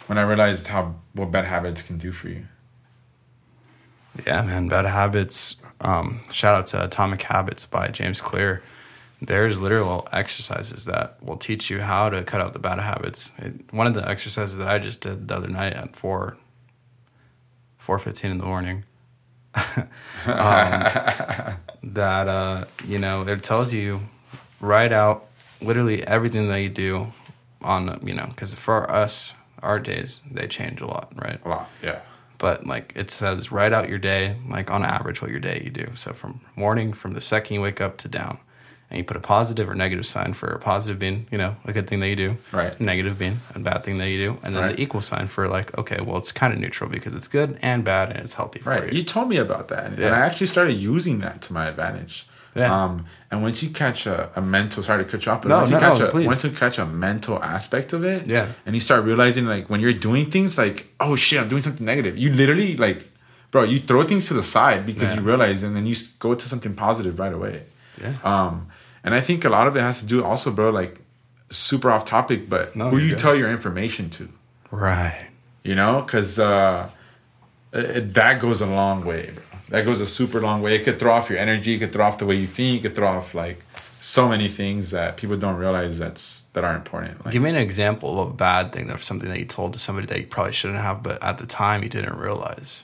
[0.06, 0.82] when I realized how
[1.12, 2.44] what bad habits can do for you.
[4.26, 4.68] Yeah, man.
[4.68, 5.56] Bad habits.
[5.80, 8.62] Um, shout out to Atomic Habits by James Clear.
[9.20, 13.32] There's literal exercises that will teach you how to cut out the bad habits.
[13.38, 16.36] It, one of the exercises that I just did the other night at four,
[17.78, 18.84] four fifteen in the morning.
[19.54, 19.78] Um,
[21.82, 24.00] that uh, you know it tells you
[24.60, 25.26] write out
[25.60, 27.12] literally everything that you do
[27.62, 31.40] on you know because for us our days they change a lot right?
[31.44, 32.00] A lot, yeah.
[32.38, 35.70] but like it says write out your day like on average what your day you
[35.70, 35.92] do.
[35.94, 38.38] So from morning from the second you wake up to down
[38.92, 41.72] and you put a positive or negative sign for a positive being you know a
[41.72, 42.78] good thing that you do Right.
[42.78, 44.76] negative being a bad thing that you do and then Right.
[44.76, 47.82] the equal sign for like okay well it's kind of neutral because it's good and
[47.82, 48.92] bad and it's healthy for Right.
[48.92, 49.84] you You told me about that.
[49.98, 52.26] And I actually started using that to my advantage.
[52.54, 52.68] Yeah.
[52.84, 55.56] Um, and once you catch a, a mental, sorry to cut you off, but No,
[55.56, 56.26] once you no, catch no, a please.
[56.26, 58.46] once you catch a mental aspect of it, Yeah.
[58.66, 61.86] and you start realizing like when you're doing things like, oh shit, I'm doing something
[61.86, 62.18] negative.
[62.18, 63.08] You literally like,
[63.50, 65.20] bro, you throw things to the side because Yeah.
[65.20, 67.62] you realize, and then you go to something positive right away.
[68.02, 68.14] Yeah.
[68.32, 68.66] Um,
[69.04, 71.00] and I think a lot of it has to do also, bro, like
[71.50, 73.18] super off topic, but No, who you good.
[73.18, 74.28] tell your information to.
[74.70, 75.28] Right.
[75.62, 76.02] You know?
[76.02, 76.90] Because uh,
[77.72, 79.42] it, that goes a long way bro.
[79.70, 80.76] that goes a super long way.
[80.76, 81.74] It could throw off your energy.
[81.74, 82.80] It could throw off the way you think.
[82.80, 83.62] It could throw off like
[84.00, 87.54] so many things that people don't realize that's that are important like give me an
[87.54, 90.52] example of a bad thing of something that you told to somebody that you probably
[90.52, 92.82] shouldn't have but at the time you didn't realize.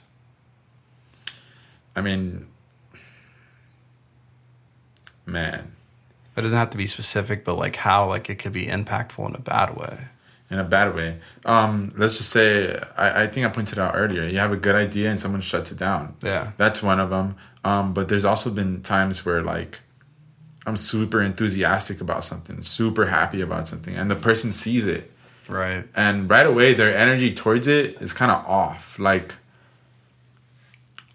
[1.97, 2.47] I mean
[5.27, 5.73] man
[6.39, 9.34] it doesn't have to be specific but like how like it could be impactful in
[9.34, 9.99] a bad way.
[10.51, 11.18] In a bad way.
[11.45, 14.24] Um let's just say i, I think i pointed out earlier.
[14.24, 16.16] You have a good idea and someone shuts it down.
[16.22, 16.53] Yeah.
[16.57, 17.36] That's one of them.
[17.64, 19.80] Um, but there's also been times where like
[20.68, 25.11] I'm super enthusiastic about something, super happy about something, and the person sees it,
[25.49, 25.84] right.
[25.97, 28.99] And right away their energy towards it is kind of off.
[28.99, 29.34] Like,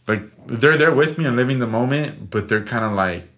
[0.07, 3.29] like they're there with me and living the moment, but they're kind of like,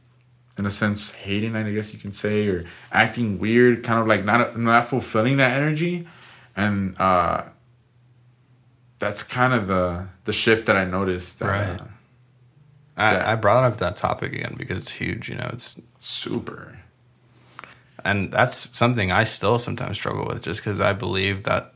[0.58, 1.56] in a sense, hating.
[1.56, 5.52] I guess you can say, or acting weird, kind of like not not fulfilling that
[5.52, 6.08] energy,
[6.56, 7.44] and uh,
[9.00, 11.40] that's kind of the the shift that I noticed.
[11.40, 11.82] That, Right.
[11.82, 11.86] uh,
[12.98, 16.80] I, I brought up that topic again because it's huge you know it's super.
[18.06, 21.74] and that's something I still sometimes struggle with just because I believe that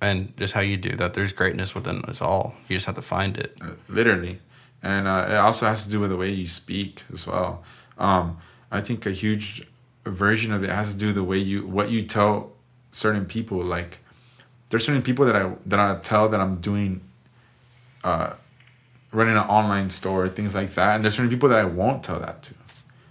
[0.00, 3.02] and just how you do that there's greatness within us all you just have to
[3.02, 4.40] find it Uh, literally
[4.82, 7.62] and uh, it also has to do with the way you speak as well
[7.98, 8.38] um,
[8.70, 9.66] i think a huge
[10.04, 12.52] version of it has to do with the way you what you tell
[12.90, 13.98] certain people like
[14.70, 17.00] there's certain people that i that i tell that i'm doing
[18.04, 18.32] uh,
[19.12, 22.18] running an online store things like that and there's certain people that i won't tell
[22.18, 22.54] that to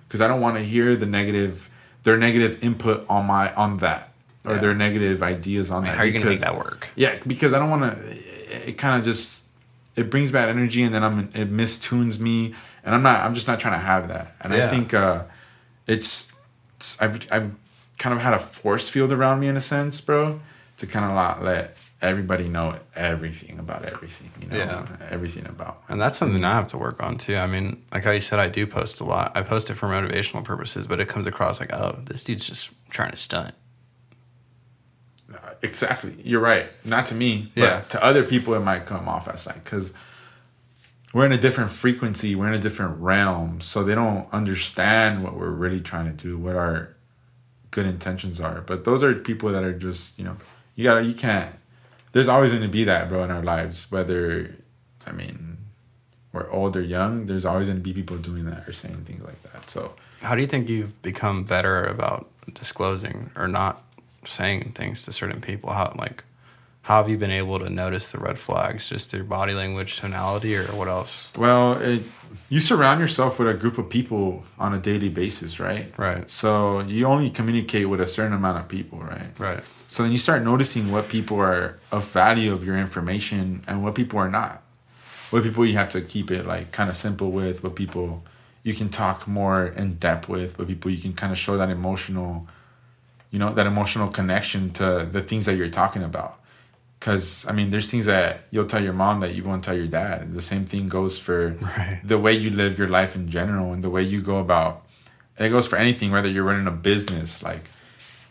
[0.07, 1.69] because i don't want to hear the negative
[2.03, 4.11] their negative input on my on that
[4.43, 4.59] or Yeah.
[4.61, 5.95] their negative ideas on that.
[5.95, 6.87] How are you gonna make because- that work?
[6.95, 8.69] Yeah, because I don't want to.
[8.69, 9.49] It kind of just
[9.95, 13.21] it brings bad energy, and then I'm it mistunes me, and I'm not.
[13.25, 14.35] I'm just not trying to have that.
[14.41, 15.23] And I think uh,
[15.87, 16.33] it's,
[16.77, 17.51] it's I've I've
[17.99, 20.39] kind of had a force field around me in a sense, bro,
[20.77, 24.31] to kind of not let everybody know everything about everything.
[24.41, 24.87] You know, Yeah.
[25.11, 25.83] everything about.
[25.87, 27.35] And that's something I have to work on too.
[27.35, 29.31] I mean, like how you said, I do post a lot.
[29.37, 32.71] I post it for motivational purposes, but it comes across like, oh, this dude's just
[32.89, 33.53] trying to stunt.
[35.61, 36.15] Exactly.
[36.23, 36.67] You're right.
[36.85, 37.81] Not to me, but Yeah.
[37.89, 39.93] to other people, it might come off as like, because
[41.13, 43.61] we're in a different frequency, we're in a different realm.
[43.61, 46.95] So they don't understand what we're really trying to do, what our
[47.71, 48.61] good intentions are.
[48.61, 50.37] But those are people that are just, you know,
[50.75, 51.53] you gotta, you can't,
[52.11, 53.91] there's always going to be that, bro, in our lives.
[53.91, 54.55] Whether,
[55.05, 55.57] I mean,
[56.33, 59.23] we're old or young, there's always going to be people doing that or saying things
[59.23, 59.69] like that.
[59.69, 63.83] So, How do you think you've become better about disclosing or not
[64.25, 65.71] saying things to certain people?
[65.73, 66.23] How like
[66.83, 70.55] how have you been able to notice the red flags just through body language, tonality,
[70.57, 71.29] or what else?
[71.37, 72.03] Well, it,
[72.49, 75.93] you surround yourself with a group of people on a daily basis, right?
[75.97, 76.29] Right.
[76.29, 79.37] So you only communicate with a certain amount of people, right?
[79.37, 79.63] Right.
[79.87, 83.93] So then you start noticing what people are of value of your information and what
[83.93, 84.63] people are not.
[85.29, 88.23] What people you have to keep it like kind of simple with, what people
[88.63, 91.69] you can talk more in depth with, what people you can kind of show that
[91.69, 92.47] emotional,
[93.31, 96.40] you know, that emotional connection to the things that you're talking about.
[97.01, 99.87] Cause I mean, there's things that you'll tell your mom that you won't tell your
[99.87, 100.21] dad.
[100.21, 101.99] And the same thing goes for Right.
[102.03, 104.85] the way you live your life in general and the way you go about.
[105.39, 107.41] It goes for anything, whether you're running a business.
[107.41, 107.65] Like,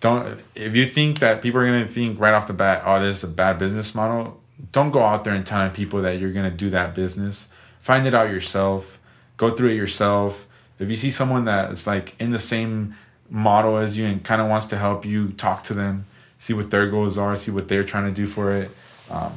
[0.01, 3.19] don't if you think that people are gonna think right off the bat, oh, this
[3.19, 4.41] is a bad business model.
[4.73, 7.49] Don't go out there and telling people that you're gonna do that business.
[7.81, 9.01] Find it out yourself.
[9.37, 10.47] Go through it yourself.
[10.79, 12.95] If you see someone that is like in the same
[13.29, 16.07] model as you and kind of wants to help you, talk to them,
[16.41, 18.71] see what their goals are, see what they're trying to do for it.
[19.11, 19.33] Um,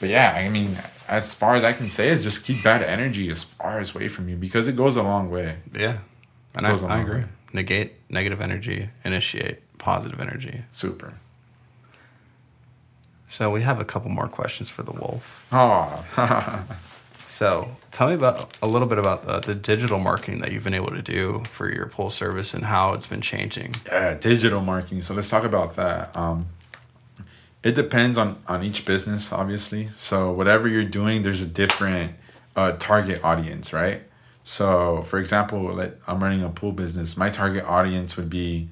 [0.00, 0.78] but yeah, I mean,
[1.08, 4.08] as far as I can say is just keep bad energy as far as away
[4.08, 5.56] from you because it goes a long way.
[5.74, 5.98] Yeah.
[6.54, 7.20] And I, I agree.
[7.20, 7.24] way.
[7.52, 10.62] Negate negative energy, initiate positive energy.
[10.70, 11.14] Super.
[13.28, 15.44] So we have a couple more questions for the wolf.
[15.50, 16.04] Oh,
[17.34, 20.72] So tell me about a little bit about the, the digital marketing that you've been
[20.72, 23.74] able to do for your pool service and how it's been changing.
[23.86, 25.02] yeah, digital marketing.
[25.02, 26.16] So let's talk about that.
[26.16, 26.46] Um,
[27.64, 29.88] it depends on on each business, obviously.
[29.88, 32.12] So whatever you're doing, there's a different
[32.54, 34.02] uh, target audience, right?
[34.44, 37.16] So, for example, let, I'm running a pool business.
[37.16, 38.68] My target audience would be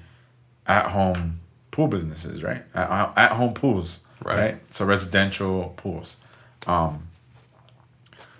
[0.67, 1.41] at home
[1.71, 2.61] pool businesses, right?
[2.73, 4.37] At, at home pools, Right.
[4.37, 4.57] right.
[4.69, 6.15] So residential pools.
[6.65, 7.09] Um,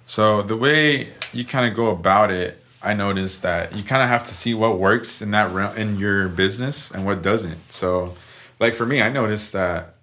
[0.05, 4.09] so the way you kind of go about it, I noticed that you kind of
[4.09, 7.71] have to see what works in that realm in your business and what doesn't.
[7.71, 8.15] So,
[8.59, 9.95] like for me, I noticed that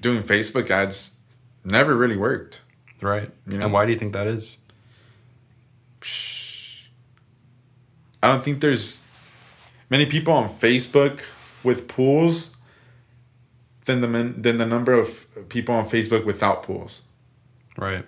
[0.00, 1.18] doing Facebook ads
[1.64, 2.60] never really worked.
[3.00, 3.30] Right.
[3.46, 3.64] You know?
[3.64, 4.56] And why do you think that is?
[8.22, 9.06] I don't think there's
[9.90, 11.20] many people on Facebook
[11.62, 12.56] with pools
[13.86, 17.02] than the than the number of people on Facebook without pools.
[17.76, 18.04] Right.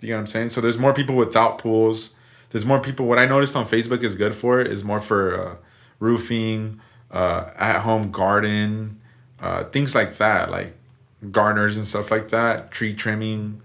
[0.00, 0.50] You know what I'm saying?
[0.50, 2.14] So there's more people without pools.
[2.50, 3.06] There's more people.
[3.06, 5.56] What I noticed on Facebook is good for is more for uh,
[5.98, 6.80] roofing,
[7.10, 9.00] uh, at home garden,
[9.40, 10.76] uh, things like that, like
[11.30, 13.62] gardeners and stuff like that, tree trimming,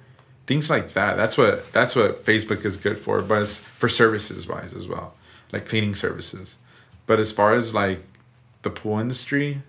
[0.47, 1.17] things like that.
[1.17, 5.15] That's what that's what Facebook is good for, but it's for services wise as well,
[5.51, 6.57] like cleaning services.
[7.05, 8.03] But as far as like
[8.61, 9.61] the pool industry,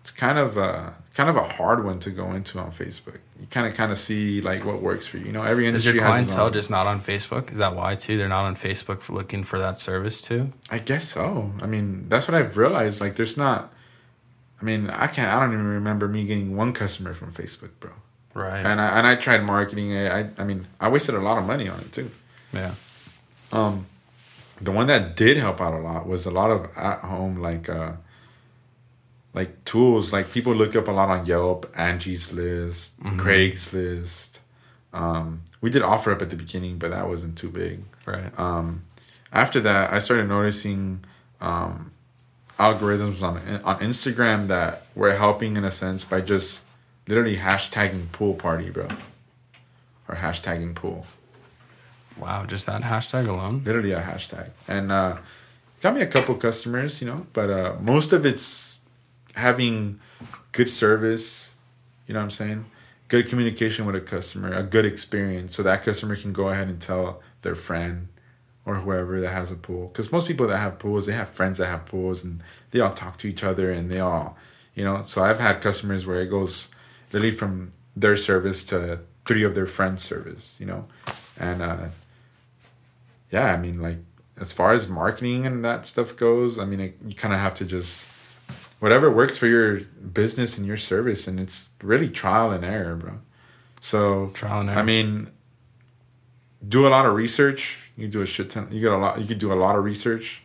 [0.00, 3.18] it's kind of a kind of a hard one to go into on Facebook.
[3.42, 5.26] You kind of kind of see like what works for you.
[5.26, 7.50] You know, every Is industry your clientele just not on Facebook?
[7.50, 8.16] Is that why too?
[8.16, 10.52] They're not on Facebook for looking for that service too?
[10.70, 11.50] I guess so.
[11.60, 13.00] I mean, that's what I've realized.
[13.00, 13.72] Like, there's not.
[14.60, 15.28] I mean, I can't.
[15.28, 17.90] I don't even remember me getting one customer from Facebook, bro.
[18.32, 18.64] Right.
[18.64, 20.12] And I and I tried marketing it.
[20.12, 22.12] I I mean, I wasted a lot of money on it too.
[22.52, 22.74] yeah.
[23.50, 23.86] Um,
[24.60, 27.68] the one that did help out a lot was a lot of at home like
[27.68, 27.94] uh,
[29.34, 30.12] like tools.
[30.12, 34.38] Like people look up a lot on Yelp, Angie's List, Craigslist.
[34.92, 37.82] Um, we did OfferUp at the beginning, but that wasn't too big.
[38.04, 38.36] Right.
[38.38, 38.82] Um,
[39.32, 41.04] after that, I started noticing
[41.40, 41.92] um,
[42.58, 46.62] algorithms on on Instagram that were helping in a sense by just
[47.08, 48.88] literally hashtagging pool party, bro,
[50.08, 51.06] or hashtagging pool.
[52.18, 52.44] wow.
[52.44, 53.62] Just that hashtag alone.
[53.64, 55.16] literally a hashtag and uh
[55.80, 58.71] got me a couple customers you know but uh most of it's
[59.34, 60.00] having
[60.52, 61.52] good service
[62.06, 62.64] you know what i'm saying?
[63.08, 66.80] Good communication with a customer a good experience so that customer can go ahead and
[66.80, 68.08] tell their friend
[68.64, 69.88] or whoever that has a pool.
[69.88, 72.92] Because most people that have pools they have friends that have pools and they all
[72.92, 74.36] talk to each other and they all
[74.74, 76.70] You know, so I've had customers where it goes
[77.12, 80.56] literally from their service to three of their friends' service.
[80.58, 80.88] You know,
[81.38, 81.88] and uh,
[83.30, 83.98] yeah, I mean, like
[84.40, 87.54] as far as marketing and that stuff goes, I mean, it, you kind of have
[87.54, 88.08] to just
[88.82, 89.78] whatever works for your
[90.12, 93.12] business and your service, and it's really trial and error, bro.
[93.80, 94.80] So trial and error.
[94.80, 95.30] I mean,
[96.66, 97.78] do a lot of research.
[97.96, 98.66] You do a shit ton.
[98.72, 99.20] You get a lot.
[99.20, 100.42] You could do a lot of research,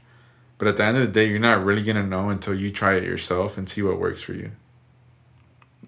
[0.60, 2.94] but at the end of the day, you're not really gonna know until you try
[2.94, 4.52] it yourself and see what works for you.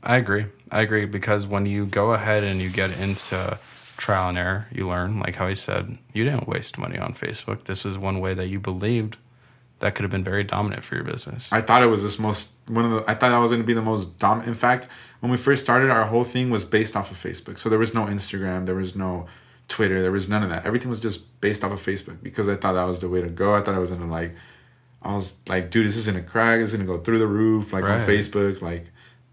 [0.01, 0.47] I agree.
[0.71, 3.59] I agree because when you go ahead and you get into
[3.95, 5.19] trial and error, you learn.
[5.19, 7.65] Like how he said, you didn't waste money on Facebook.
[7.65, 9.17] This was one way that you believed
[9.79, 11.51] that could have been very dominant for your business.
[11.51, 13.09] I thought it was this most one of the.
[13.09, 14.49] I thought I was going to be the most dominant.
[14.49, 14.87] In fact,
[15.21, 17.57] when we first started, our whole thing was based off of Facebook.
[17.57, 19.25] So there was no Instagram, there was no
[19.67, 20.65] Twitter, there was none of that.
[20.65, 23.29] Everything was just based off of Facebook because I thought that was the way to
[23.29, 23.55] go.
[23.55, 24.35] I thought I was gonna like,
[25.01, 26.59] I was like, dude, this is gonna crack.
[26.59, 28.01] This is gonna go through the roof, like right.
[28.01, 28.91] on Facebook, like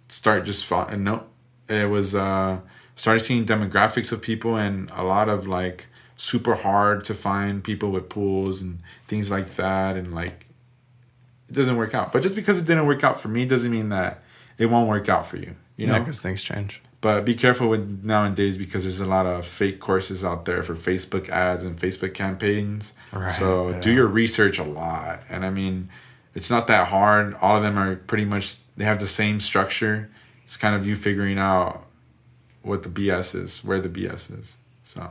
[0.09, 1.25] start just and no,
[1.69, 2.61] it was uh
[2.95, 5.87] started seeing demographics of people and a lot of like
[6.17, 10.47] super hard to find people with pools and things like that and like
[11.49, 12.13] it doesn't work out.
[12.13, 14.23] But just because it didn't work out for me doesn't mean that
[14.59, 15.99] it won't work out for you you know?
[15.99, 16.83] because things change.
[17.01, 20.75] But be careful with nowadays because there's a lot of fake courses out there for
[20.75, 22.95] facebook ads and facebook campaigns.
[23.13, 23.81] Right, so yeah.
[23.81, 25.21] do your research a lot.
[25.29, 25.89] And i mean
[26.35, 27.35] it's not that hard.
[27.41, 30.11] All of them are pretty much they have the same structure.
[30.45, 31.87] It's kind of you figuring out
[32.63, 35.11] what the bs is where the bs is so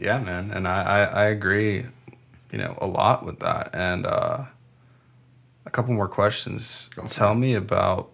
[0.00, 1.84] yeah, man, and I, I, I agree,
[2.50, 3.70] you know, a lot with that.
[3.74, 4.44] And uh,
[5.66, 6.88] a couple more questions.
[6.96, 8.10] Go Tell me about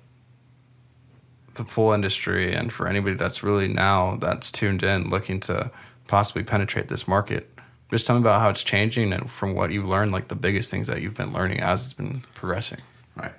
[1.55, 5.71] the pool industry, and for anybody that's really now that's tuned in, looking to
[6.09, 7.49] possibly penetrate this market.
[7.91, 10.73] Just tell me about how it's changing and from what you've learned, like the biggest
[10.73, 12.81] things that you've been learning as it's been progressing.
[13.17, 13.35] Right.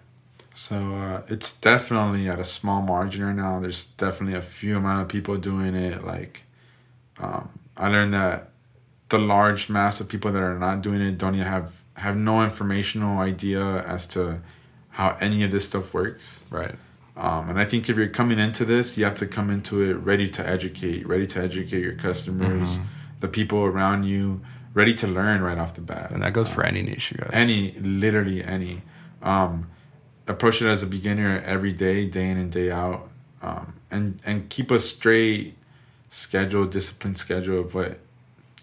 [0.53, 3.59] So uh, it's definitely at a small margin right now.
[3.59, 6.05] There's definitely a few amount of people doing it.
[6.05, 6.43] Like
[7.19, 8.49] um, I learned that
[9.09, 12.43] the large mass of people that are not doing it don't even have have no
[12.43, 14.39] informational idea as to
[14.89, 16.43] how any of this stuff works.
[16.49, 16.75] Right.
[17.15, 19.95] Um, and I think if you're coming into this, you have to come into it
[19.95, 22.85] ready to educate, ready to educate your customers, mm-hmm.
[23.21, 24.41] the people around you,
[24.75, 26.11] ready to learn right off the bat.
[26.11, 27.31] And that goes um, for any niche, you guys.
[27.33, 28.83] Any, literally any.
[29.23, 29.71] Um,
[30.27, 33.09] approach it as a beginner every day, day in and day out,
[33.41, 35.56] um, and and keep a straight
[36.09, 37.99] schedule, disciplined schedule of what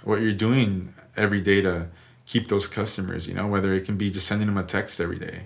[0.02, 1.88] what you're doing every day to
[2.26, 3.26] keep those customers.
[3.26, 5.42] You know, whether it can be just sending them a text every day.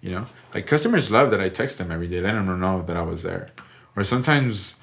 [0.00, 2.96] You know, like customers love that I text them every day, let them know that
[2.96, 3.50] I was there.
[3.96, 4.78] Or sometimes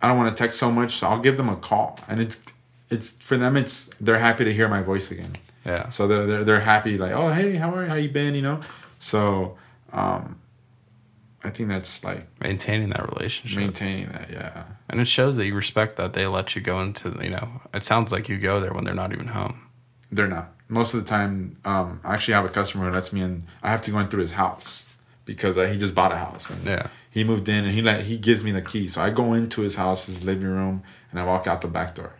[0.00, 2.44] I don't want to text so much, so I'll give them a call, and it's
[2.90, 3.56] it's for them.
[3.56, 5.32] It's they're happy to hear my voice again.
[5.64, 5.88] Yeah.
[5.90, 7.88] So they're they're, they're happy, like, oh hey, how are you?
[7.88, 8.34] How you been?
[8.34, 8.60] You know.
[8.98, 9.58] So
[9.92, 10.40] um,
[11.44, 13.58] I think that's like maintaining that relationship.
[13.58, 14.64] Maintaining that, yeah.
[14.88, 17.84] And it shows that you respect that they let you go into, you know, it
[17.84, 19.68] sounds like you go there when they're not even home.
[20.10, 20.52] They're not.
[20.68, 23.42] Most of the time, um, I actually have a customer who lets me in.
[23.62, 24.86] I have to go in through his house
[25.26, 26.88] because uh, he just bought a house and yeah.
[27.10, 28.88] he moved in and he let he gives me the key.
[28.88, 31.94] So I go into his house, his living room, and I walk out the back
[31.94, 32.14] door.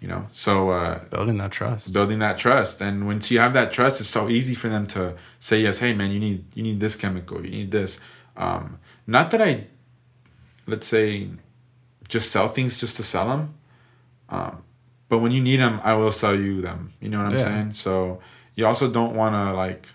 [0.00, 3.72] You know, so uh, building that trust, building that trust, and once you have that
[3.72, 5.80] trust, it's so easy for them to say yes.
[5.80, 7.98] Hey, man, you need you need this chemical, you need this
[8.38, 9.66] um, not that I,
[10.66, 11.28] let's say,
[12.08, 13.54] just sell things just to sell them.
[14.30, 14.62] Um,
[15.08, 16.92] but when you need them, I will sell you them.
[17.00, 17.44] You know what I'm yeah.
[17.44, 17.72] saying?
[17.72, 18.20] So
[18.54, 19.88] you also don't want to like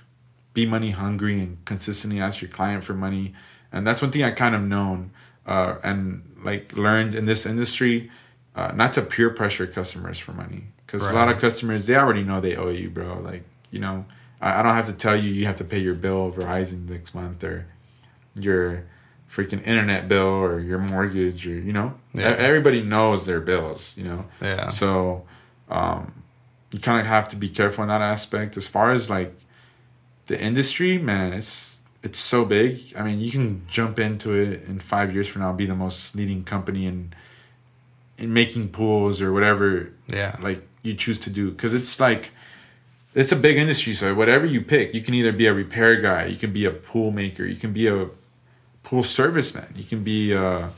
[0.53, 3.33] be money hungry and consistently ask your client for money.
[3.71, 5.11] And that's one thing I kind of known
[5.45, 8.11] uh, and like learned in this industry,
[8.55, 10.65] uh, not to peer pressure customers for money.
[10.85, 11.13] Because right.
[11.13, 13.19] a lot of customers, they already know they owe you, bro.
[13.19, 14.05] Like, you know,
[14.41, 17.15] I, I don't have to tell you you have to pay your bill Verizon next
[17.15, 17.65] month or
[18.35, 18.85] your
[19.29, 21.95] freaking internet bill or your mortgage or you know?
[22.13, 22.35] Yeah.
[22.37, 24.25] everybody knows their bills you know?
[24.41, 24.67] Yeah.
[24.67, 25.25] So
[25.69, 26.23] um,
[26.71, 28.57] you kind of have to be careful in that aspect.
[28.57, 29.33] As far as like
[30.27, 32.93] the industry man it's it's so big.
[32.97, 36.15] I mean you can jump into it in five years from now be the most
[36.15, 37.13] leading company in
[38.17, 40.37] in making pools or whatever yeah.
[40.39, 41.49] like you choose to do.
[41.49, 42.31] Because it's like
[43.15, 46.25] it's a big industry so whatever you pick you can either be a repair guy
[46.25, 48.07] you can be a pool maker you can be a
[48.83, 49.75] pool serviceman.
[49.75, 50.69] You can be uh,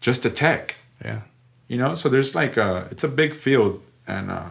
[0.00, 0.76] just a tech.
[1.04, 1.20] Yeah.
[1.68, 4.50] You know, so there's like a it's a big field, and uh,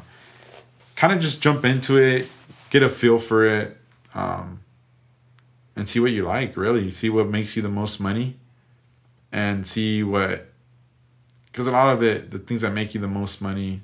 [0.96, 2.30] kind of just jump into it,
[2.70, 3.78] get a feel for it,
[4.14, 4.60] um,
[5.76, 6.58] and see what you like.
[6.58, 8.36] Really, see what makes you the most money,
[9.32, 10.50] and see what
[11.46, 13.82] because a lot of it, the things that make you the most money,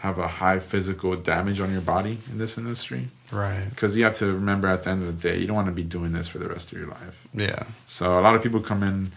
[0.00, 3.08] have a high physical damage on your body in this industry.
[3.30, 3.66] Right.
[3.68, 5.72] Because you have to remember at the end of the day, you don't want to
[5.72, 7.26] be doing this for the rest of your life.
[7.34, 7.64] Yeah.
[7.86, 9.12] So a lot of people come in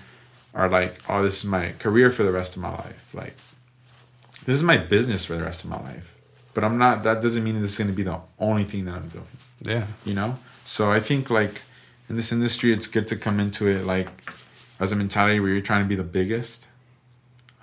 [0.53, 3.09] are like, oh, this is my career for the rest of my life.
[3.13, 3.35] Like,
[4.45, 6.15] this is my business for the rest of my life.
[6.53, 8.95] But I'm not, that doesn't mean this is going to be the only thing that
[8.95, 9.25] I'm doing.
[9.61, 9.87] Yeah.
[10.05, 10.37] You know?
[10.65, 11.61] So I think like
[12.09, 14.09] in this industry, it's good to come into it like
[14.79, 16.67] as a mentality where you're trying to be the biggest.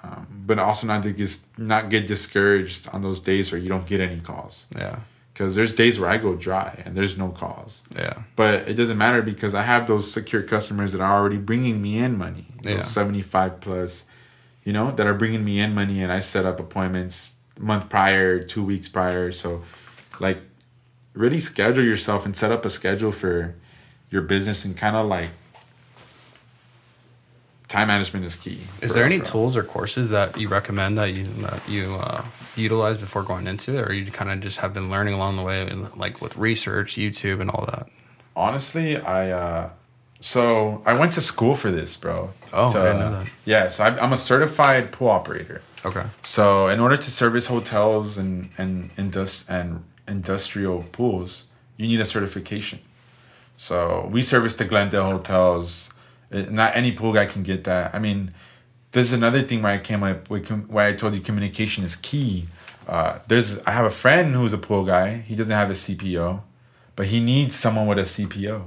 [0.03, 3.87] Um, but also not to get, not get discouraged on those days where you don't
[3.87, 4.67] get any calls.
[4.75, 5.01] Yeah.
[5.33, 7.83] Because there's days where I go dry and there's no calls.
[7.95, 8.23] Yeah.
[8.35, 11.99] But it doesn't matter because I have those secure customers that are already bringing me
[11.99, 12.47] in money.
[12.63, 12.77] Yeah.
[12.77, 14.07] Those 75 plus,
[14.65, 18.43] you know, that are bringing me in money and I set up appointments month prior,
[18.43, 19.33] two weeks prior.
[19.33, 19.63] So,
[20.19, 20.39] like,
[21.13, 23.55] really schedule yourself and set up a schedule for
[24.11, 25.29] your business and kind of like
[27.71, 28.59] time management is key.
[28.83, 32.25] Is there any tools or courses that you recommend that you that you uh,
[32.57, 35.43] utilize before going into it, or you kind of just have been learning along the
[35.43, 35.65] way,
[35.95, 37.89] like with research, YouTube, and all that?
[38.35, 39.71] Honestly, I uh,
[40.19, 42.31] so I went to school for this, bro.
[42.53, 43.31] Oh, to, I didn't know that.
[43.45, 45.63] Yeah, so I, I'm a certified pool operator.
[45.85, 46.05] Okay.
[46.23, 51.45] So in order to service hotels and and indus and industrial pools,
[51.77, 52.81] you need a certification.
[53.57, 55.93] So we service the Glendale hotels.
[56.31, 57.95] It- Not any pool guy can get that.
[57.95, 58.31] I mean,
[58.93, 61.97] this is another thing where I came up with why I told you communication is
[61.97, 62.47] key.
[62.89, 65.19] Uh, there's I have a friend who's a pool guy.
[65.19, 66.41] He doesn't have a CPO,
[66.97, 68.65] but he needs someone with a CPO.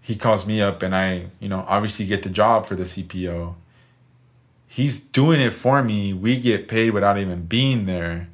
[0.00, 3.54] He calls me up and I, you know, obviously get the job for the CPO.
[4.66, 6.12] He's doing it for me.
[6.14, 8.28] We get paid without even being there.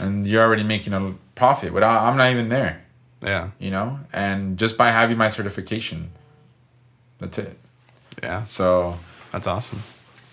[0.00, 2.82] And you're already making a profit without I'm not even there
[3.22, 3.50] Yeah.
[3.60, 6.10] you know and just by having my certification
[7.18, 7.56] that's it
[8.22, 8.44] Yeah.
[8.44, 8.98] so
[9.32, 9.82] That's awesome.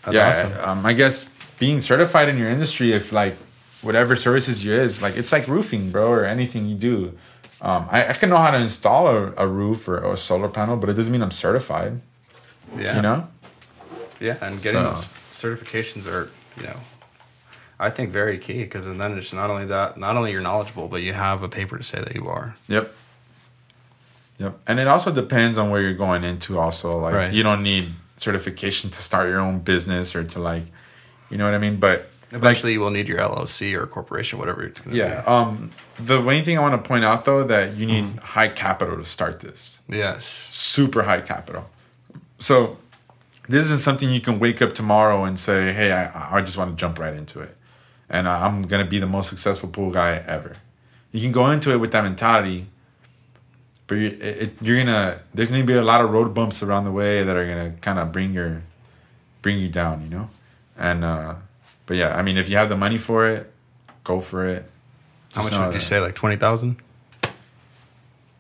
[0.04, 0.70] That's yeah awesome.
[0.80, 3.36] um, i guess being certified in your industry if like
[3.82, 7.18] whatever services you is like it's like roofing bro or anything you do
[7.62, 10.50] um, I, I can know how to install a, a roof or, or a solar
[10.50, 12.02] panel but it doesn't mean i'm certified
[12.78, 12.96] Yeah.
[12.98, 13.28] you know
[14.20, 15.06] Yeah, and getting So- those
[15.44, 16.80] certifications are, you know,
[17.78, 21.02] I think very key because then it's not only that, not only you're knowledgeable, but
[21.04, 22.56] you have a paper to say that you are.
[22.70, 22.96] yep
[24.38, 27.34] yep and it also depends on where you're going into also like Right.
[27.34, 30.64] you don't need certification to start your own business or to like
[31.30, 32.00] you know what i mean but
[32.32, 35.10] like Eventually, you will need your LLC or corporation, whatever it's going to be.
[35.10, 35.24] Yeah.
[35.28, 35.70] Um,
[36.00, 38.18] the main thing I want to point out though that you need Mm-hmm.
[38.18, 39.80] high capital to start this.
[39.88, 40.26] Yes.
[40.50, 41.70] Super high capital.
[42.40, 42.78] So
[43.48, 46.72] this isn't something you can wake up tomorrow and say, "Hey, I, I just want
[46.72, 47.56] to jump right into it,
[48.10, 50.54] and I'm gonna be the most successful pool guy ever."
[51.12, 52.66] You can go into it with that mentality,
[53.88, 56.86] but you, it, it, you're gonna there's gonna be a lot of road bumps around
[56.86, 58.64] the way that are gonna kind of bring your
[59.42, 60.30] bring you down, you know,
[60.78, 61.36] and uh,
[61.86, 63.52] but yeah, I mean, if you have the money for it,
[64.04, 64.70] go for it.
[65.34, 66.00] How Just much know would you that- say?
[66.00, 66.78] Like 20,000?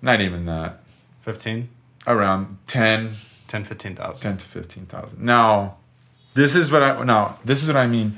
[0.01, 0.79] Not even that.
[1.23, 1.69] 15?
[2.07, 3.11] Around 10,
[3.47, 4.21] 10, 15,000.
[4.21, 5.21] 10 to 15,000.
[5.23, 5.77] Now,
[6.35, 8.17] this is what I now, this is what I mean.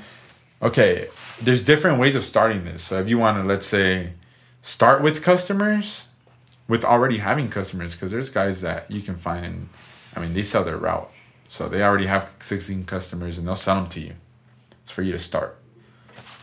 [0.60, 1.08] Okay,
[1.40, 2.82] there's different ways of starting this.
[2.82, 4.12] So if you want to let's say
[4.62, 6.07] start with customers
[6.68, 9.68] with already having customers because there's guys that you can find
[10.18, 11.10] I mean, they sell their route.
[11.46, 14.14] So they already have 16 customers and they'll sell them to you.
[14.82, 15.56] It's for you to start.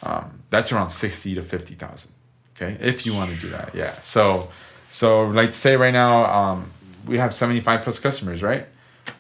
[0.02, 2.12] Um, that's around 60 to 50,000.
[2.56, 2.78] Okay.
[2.80, 3.76] If you want to do that.
[3.76, 4.00] Yeah.
[4.00, 4.50] So,
[4.92, 6.72] so like say right now, um,
[7.06, 8.66] we have 75 plus customers, right?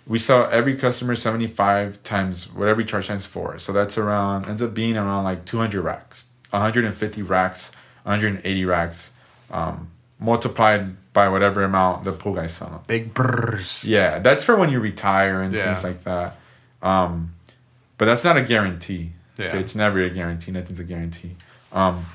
[0.08, 3.60] We sell every customer 75 times whatever we charge times four.
[3.60, 7.72] So that's around, ends up being around like 200 racks, 150 racks,
[8.04, 9.12] 180 racks,
[9.52, 9.92] um,
[10.26, 12.80] multiplied by whatever amount the pool guys sell them.
[12.88, 13.86] Big brrs.
[13.86, 15.74] Yeah, that's for when you retire and Yeah.
[15.74, 16.38] things like that.
[16.82, 17.32] Um,
[17.98, 19.12] but that's not a guarantee.
[19.38, 19.48] Yeah.
[19.48, 20.52] Okay, it's never a guarantee.
[20.52, 21.36] Nothing's a guarantee.
[21.72, 22.06] Um,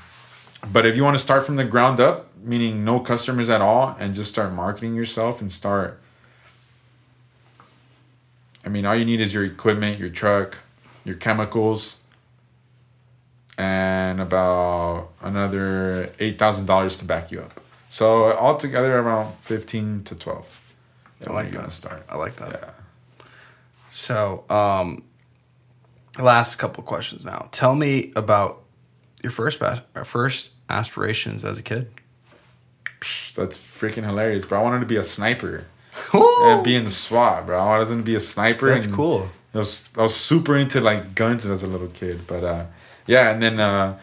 [0.71, 3.95] but if you want to start from the ground up, meaning no customers at all,
[3.99, 5.99] and just start marketing yourself and start.
[8.65, 10.57] I mean, all you need is your equipment, your truck,
[11.05, 11.97] your chemicals,
[13.57, 17.60] and about another eight thousand dollars to back you up.
[17.91, 20.73] So altogether, around fifteen to twelve.
[21.27, 21.73] I like that.
[21.73, 22.05] start.
[22.07, 22.49] I like that.
[22.49, 23.25] Yeah.
[23.91, 25.03] So, um,
[26.17, 27.49] last couple questions now.
[27.51, 28.61] Tell me about
[29.21, 31.91] your first bas- first aspirations as a kid.
[33.35, 34.61] That's freaking hilarious, bro.
[34.61, 35.65] I wanted to be a sniper
[36.13, 37.59] and be in the SWAT, bro.
[37.59, 38.73] I wasn't to be a sniper.
[38.73, 39.27] That's cool.
[39.53, 42.65] I was I was super into like guns as a little kid, but uh,
[43.05, 43.31] yeah.
[43.31, 43.99] And then uh,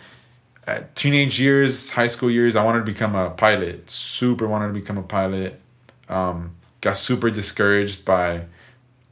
[0.94, 3.90] teenage years, high school years, I wanted to become a pilot.
[3.90, 5.60] Super wanted to become a pilot.
[6.08, 8.44] Um, got super discouraged by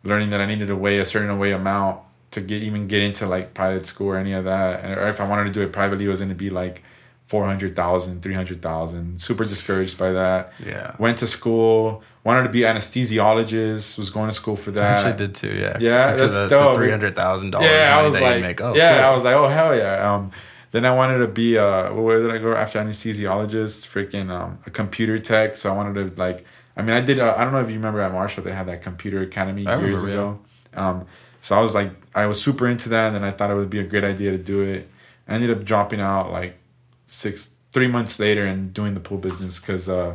[0.04, 2.00] learning that I needed to weigh a certain weight amount
[2.32, 4.84] to get even get into like pilot school or any of that.
[4.84, 6.82] And or if I wanted to do it privately, it was going to be like
[7.26, 9.20] 400,000, 300,000.
[9.20, 10.52] Super discouraged by that.
[10.64, 10.94] Yeah.
[10.98, 14.82] Went to school, wanted to be anesthesiologist, was going to school for that.
[14.82, 15.54] I actually did too.
[15.54, 15.76] Yeah.
[15.80, 16.76] Yeah, Actually, that's the, dope.
[16.76, 17.68] Three hundred thousand dollars.
[17.68, 18.60] Yeah, I was like, make.
[18.60, 19.06] Oh, yeah, cool.
[19.06, 20.14] I was like, oh hell yeah.
[20.14, 20.30] Um,
[20.72, 23.86] then I wanted to be a where did I go after anesthesiologist?
[23.86, 25.56] Freaking um, a computer tech.
[25.56, 26.44] So I wanted to like,
[26.76, 27.18] I mean, I did.
[27.18, 29.78] Uh, I don't know if you remember at Marshall they had that computer academy I
[29.78, 30.38] years remember, ago.
[30.74, 31.06] Um,
[31.40, 33.70] so I was like, I was super into that, and then I thought it would
[33.70, 34.88] be a great idea to do it.
[35.28, 36.58] I ended up dropping out like
[37.06, 40.14] six, three months later and doing the pool business because uh,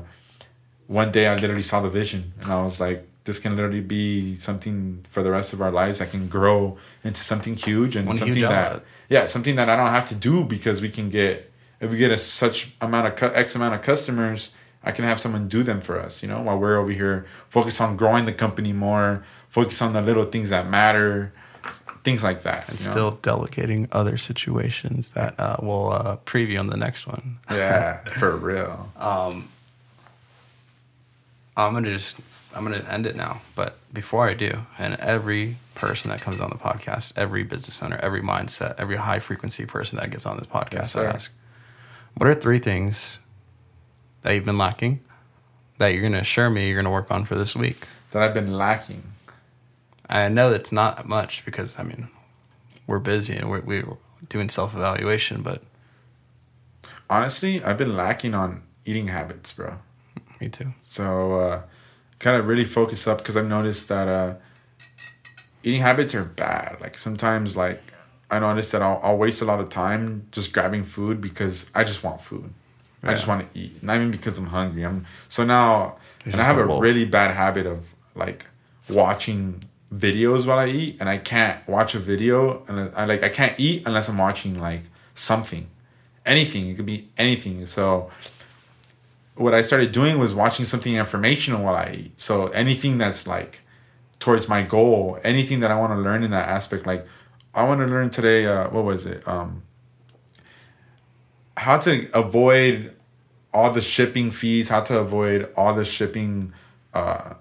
[0.87, 4.35] one day I literally saw the vision and I was like, this can literally be
[4.37, 8.17] something for the rest of our lives that can grow into something huge and One
[8.17, 8.85] something huge that outlet.
[9.09, 12.11] yeah something that I don't have to do because we can get if we get
[12.11, 14.51] a such amount of cu- x amount of customers
[14.83, 17.79] I can have someone do them for us you know while we're over here focus
[17.79, 21.31] on growing the company more focus on the little things that matter
[22.03, 22.91] things like that and you know?
[22.91, 27.37] still delegating other situations that uh, we'll uh, preview on the next one.
[27.51, 28.89] yeah for real
[31.57, 32.17] I'm gonna just
[32.55, 33.41] I'm gonna end it now.
[33.55, 37.97] But before I do, and every person that comes on the podcast, every business owner,
[38.01, 41.33] every mindset, every high frequency person that gets on this podcast, Yes, I ask,
[42.15, 43.19] what are three things
[44.21, 44.99] that you've been lacking
[45.77, 47.87] that you're gonna assure me you're gonna work on for this week?
[48.11, 49.03] that I've been lacking
[50.09, 52.09] I know it's not much because I mean
[52.85, 53.85] we're busy and we're, we're
[54.27, 55.63] doing self evaluation, but
[57.09, 59.75] honestly I've been lacking on eating habits bro
[60.39, 60.73] me too.
[60.81, 61.61] So uh,
[62.21, 64.35] kind of really focus up because I've noticed that uh,
[65.63, 66.77] eating habits are bad.
[66.79, 67.81] Like sometimes, like
[68.29, 71.83] I noticed that I'll, I'll waste a lot of time just grabbing food because I
[71.83, 72.53] just want food.
[73.03, 74.85] I just want to eat, not even because I'm hungry.
[74.85, 78.45] I'm so now, You're and I have a a really bad habit of like
[78.87, 83.29] watching videos while I eat, and I can't watch a video and I like I
[83.29, 84.83] can't eat unless I'm watching like
[85.15, 85.67] something,
[86.27, 86.69] anything.
[86.69, 87.65] It could be anything.
[87.65, 88.11] So
[89.35, 92.19] what I started doing was watching something informational while I eat.
[92.19, 93.61] So anything that's like
[94.19, 97.05] towards my goal, anything that I want to learn in that aspect, like
[97.53, 98.45] I want to learn today.
[98.45, 99.27] Uh, what was it?
[99.27, 99.63] Um,
[101.57, 102.95] how to avoid
[103.53, 106.53] all the shipping fees, how to avoid all the shipping
[106.93, 107.33] uh,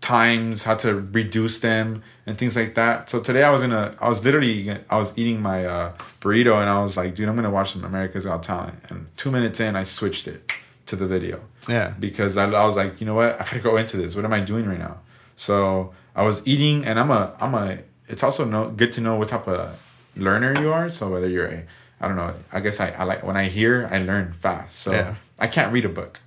[0.00, 3.08] times, how to reduce them, and things like that.
[3.10, 6.60] So today I was in a, I was literally, I was eating my uh, burrito,
[6.60, 8.78] and I was like, dude, I'm gonna watch some America's Got Talent.
[8.88, 10.52] And two minutes in, I switched it
[10.88, 11.94] to the video Yeah.
[11.98, 14.14] because I, I was like, you know what, I gotta go into this.
[14.16, 14.98] What am I doing right now?
[15.36, 17.78] So I was eating, and I'm a, I'm a.
[18.08, 19.78] It's also no good to know what type of
[20.16, 20.88] learner you are.
[20.90, 21.62] So whether you're a,
[22.00, 22.34] I don't know.
[22.52, 24.78] I guess I, I like when I hear, I learn fast.
[24.80, 25.14] So Yeah.
[25.38, 26.18] I can't read a book.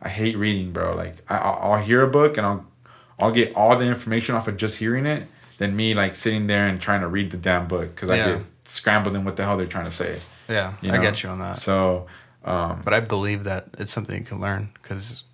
[0.00, 0.94] I hate reading, bro.
[0.94, 2.66] Like I, I'll, I'll hear a book and I'll,
[3.18, 5.26] I'll get all the information off of just hearing it.
[5.58, 8.26] Than me like sitting there and trying to read the damn book because I Yeah.
[8.36, 10.18] get scrambled in what the hell they're trying to say.
[10.48, 10.72] Yeah.
[10.80, 11.58] you I get you on that.
[11.58, 12.06] So
[12.44, 15.24] um, But I believe that it's something you can learn because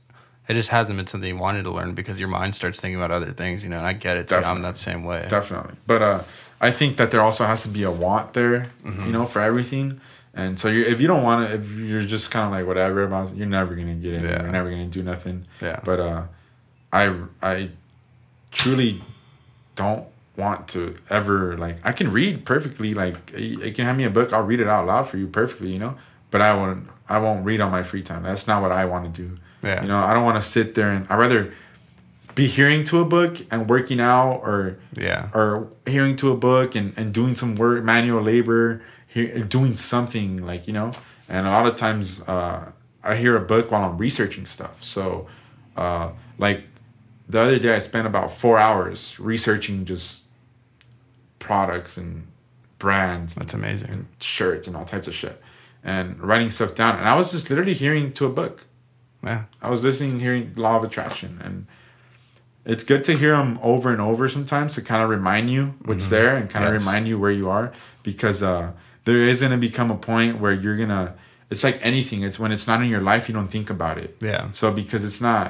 [0.49, 3.11] it just hasn't been something you wanted to learn because your mind starts thinking about
[3.11, 3.79] other things, you know.
[3.79, 4.37] And I get it too.
[4.37, 5.27] I'm that same way.
[5.29, 6.23] definitely but uh
[6.61, 9.07] i think that there also has to be a want there Mm-hmm.
[9.07, 10.01] you know for everything
[10.35, 13.03] and so you if you don't want to if you're just kind of like whatever
[13.05, 14.43] about you're never gonna get in Yeah.
[14.43, 15.81] you're never gonna do nothing Yeah.
[15.85, 16.23] but uh
[16.93, 17.71] i i
[18.51, 19.03] truly
[19.75, 24.11] don't want to ever like i can read perfectly like you can hand me a
[24.11, 25.97] book i'll read it out loud for you perfectly you know
[26.31, 29.15] but i won't i won't read on my free time that's not what i want
[29.15, 29.83] to do Yeah.
[29.83, 31.53] you know i don't want to sit there and i rather
[32.35, 35.29] be hearing to a book and working out or Yeah.
[35.33, 40.45] or hearing to a book and, and doing some work manual labor hear, doing something
[40.45, 40.93] like you know
[41.29, 42.71] and a lot of times uh,
[43.03, 45.27] i hear a book while i'm researching stuff so
[45.77, 46.65] uh, like
[47.29, 50.27] the other day i spent about four hours researching just
[51.39, 52.27] products and
[52.79, 53.91] brands That's amazing.
[53.91, 55.41] and shirts and all types of shit
[55.87, 58.57] and writing stuff down and i was just literally hearing to a book
[59.23, 59.43] Yeah.
[59.67, 61.67] I was listening, hearing Law of Attraction, and
[62.73, 66.09] it's good to hear them over and over sometimes to kind of remind you what's
[66.09, 67.67] there and kind of remind you where you are
[68.03, 68.73] because uh,
[69.05, 71.15] there is going to become a point where you're going to,
[71.51, 74.11] it's like anything, it's when it's not in your life, you don't think about it.
[74.21, 74.51] Yeah.
[74.53, 75.47] So because it's not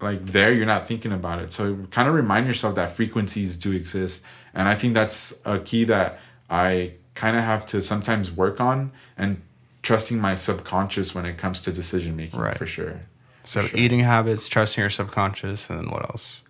[0.00, 1.52] like there, you're not thinking about it.
[1.52, 4.22] So kind of remind yourself that frequencies do exist.
[4.54, 6.18] And I think that's a key that
[6.48, 9.42] I kind of have to sometimes work on and
[9.82, 12.56] trusting my subconscious when it comes to decision making Right.
[12.56, 13.00] for sure.
[13.44, 13.78] So Sure.
[13.80, 16.40] eating habits, trusting your subconscious, and then what else?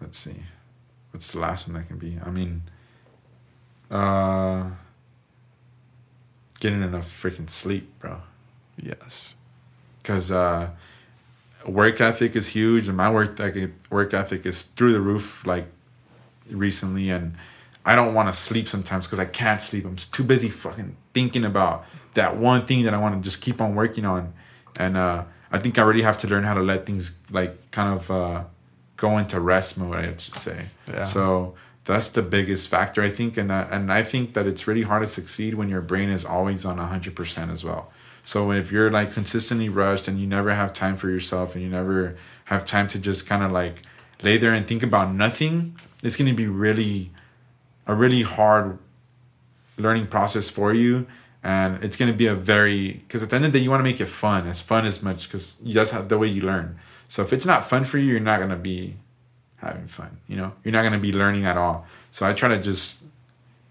[0.00, 0.42] let's see
[1.10, 2.62] what's the last one that can be i mean
[3.90, 4.64] uh
[6.60, 8.20] getting enough freaking sleep bro
[8.82, 9.34] Yes.
[10.02, 10.70] because uh
[11.66, 15.66] work ethic is huge and my work ethic work ethic is through the roof like
[16.50, 17.34] recently, and
[17.84, 19.84] I don't want to sleep sometimes because I can't sleep.
[19.84, 23.60] I'm too busy fucking thinking about that one thing that I want to just keep
[23.60, 24.32] on working on,
[24.76, 27.94] and uh, I think I really have to learn how to let things like kind
[27.94, 28.44] of uh,
[28.96, 29.96] go into rest mode.
[29.96, 30.66] I should say.
[30.88, 31.04] Yeah.
[31.04, 31.54] So
[31.84, 35.02] that's the biggest factor I think, and that, and I think that it's really hard
[35.02, 37.90] to succeed when your brain is always on hundred percent as well.
[38.24, 41.70] So if you're like consistently rushed and you never have time for yourself and you
[41.70, 43.82] never have time to just kind of like
[44.22, 47.10] lay there and think about nothing, it's going to be really
[47.90, 48.78] a really hard
[49.76, 51.06] learning process for you
[51.42, 53.70] and it's going to be a very because at the end of the day you
[53.70, 56.42] want to make it fun as fun as much because that's how, the way you
[56.42, 56.78] learn.
[57.08, 58.96] So if it's not fun for you you're not going to be
[59.56, 60.52] having fun you know?
[60.62, 61.84] You're not going to be learning at all.
[62.12, 63.04] So i try to just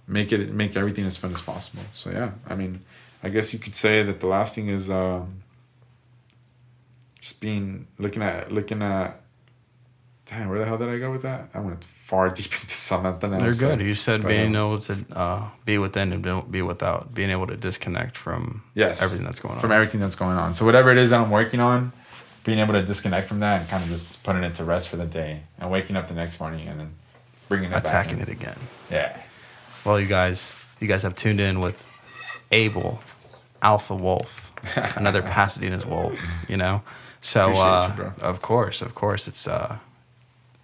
[0.05, 1.83] make it make everything as fun as possible.
[1.93, 2.81] So yeah i mean
[3.23, 5.43] i guess you could say that the last thing is um,
[7.21, 9.21] just being looking at looking at
[10.29, 11.49] Damn, where the hell did I go with that?
[11.55, 13.43] I went far deep into something else.
[13.43, 13.85] You're good.
[13.85, 17.45] You said being um, able to uh, be within and don't be without, being able
[17.47, 19.61] to disconnect from yes, everything that's going on.
[19.61, 20.55] From everything that's going on.
[20.55, 21.93] So whatever it is that I'm working on,
[22.43, 24.97] being able to disconnect from that and kind of just putting it to rest for
[24.97, 26.93] the day and waking up the next morning and then
[27.47, 28.57] bringing it attacking it again.
[28.89, 29.21] Yeah.
[29.85, 31.85] Well, you guys, you guys have tuned in with
[32.51, 33.01] Abel,
[33.61, 34.51] Alpha Wolf,
[34.95, 36.19] another Pasadena's Wolf.
[36.47, 36.81] You know,
[37.21, 39.47] so uh, you, of course, of course, it's.
[39.47, 39.77] Uh,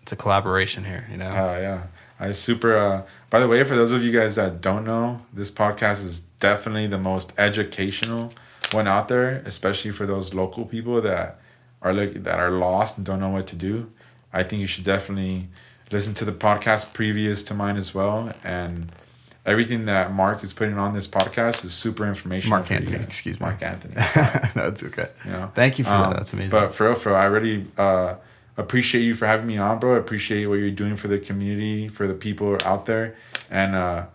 [0.06, 1.32] it's a collaboration here, you know.
[1.32, 1.88] Oh yeah,
[2.20, 2.78] I super.
[2.78, 3.02] Uh,
[3.32, 6.86] by the way, for those of you guys that don't know, this podcast is definitely
[6.86, 8.32] the most educational
[8.72, 11.40] one out there, especially for those local people that
[11.82, 13.92] are like that are lost and don't know what to do.
[14.32, 15.48] I think you should definitely
[15.92, 18.92] listen to the podcast previous to mine as well, and
[19.44, 22.60] everything that Mark is putting on this podcast is super informational.
[22.60, 23.48] Mark Anthony, excuse me.
[23.48, 23.96] Mark Anthony.
[24.54, 25.10] That's okay.
[25.26, 26.18] You know, thank you for um, that.
[26.18, 26.52] That's amazing.
[26.52, 27.66] But for real, for real, I really.
[27.76, 28.18] Uh,
[28.58, 29.96] appreciate you for having me on, bro.
[29.96, 33.16] I appreciate what you're doing for the community, for the people out there,
[33.50, 34.06] and uh,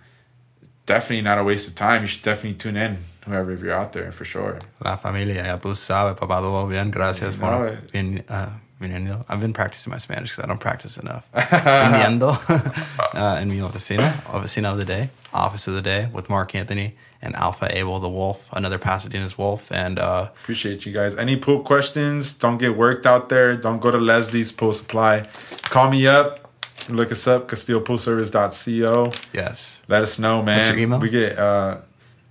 [0.87, 2.03] definitely not a waste of time.
[2.03, 4.61] You should definitely tune in, whoever if you're out there for sure.
[4.85, 8.51] La familia, ya tú sabes, papá, todo bien, gracias por vin, uh,
[8.81, 9.25] viniendo.
[9.29, 11.27] I've been practicing my Spanish because I don't practice enough.
[11.35, 12.31] Viniendo
[13.15, 16.95] uh, en mi oficina, oficina of the day, office of the day with Mark Anthony
[17.23, 19.71] and Alpha Abel the Wolf, another Pasadena's Wolf.
[19.71, 21.17] And uh, appreciate you guys.
[21.17, 22.33] Any pool questions?
[22.33, 23.57] Don't get worked out there.
[23.57, 25.29] Don't go to Leslie's Pool Supply.
[25.63, 26.39] Call me up.
[26.89, 29.13] Look us up, CastilloPoolService.co.
[29.33, 29.83] Yes.
[29.87, 30.59] Let us know, man.
[30.59, 30.99] What's your email?
[30.99, 31.79] We get uh,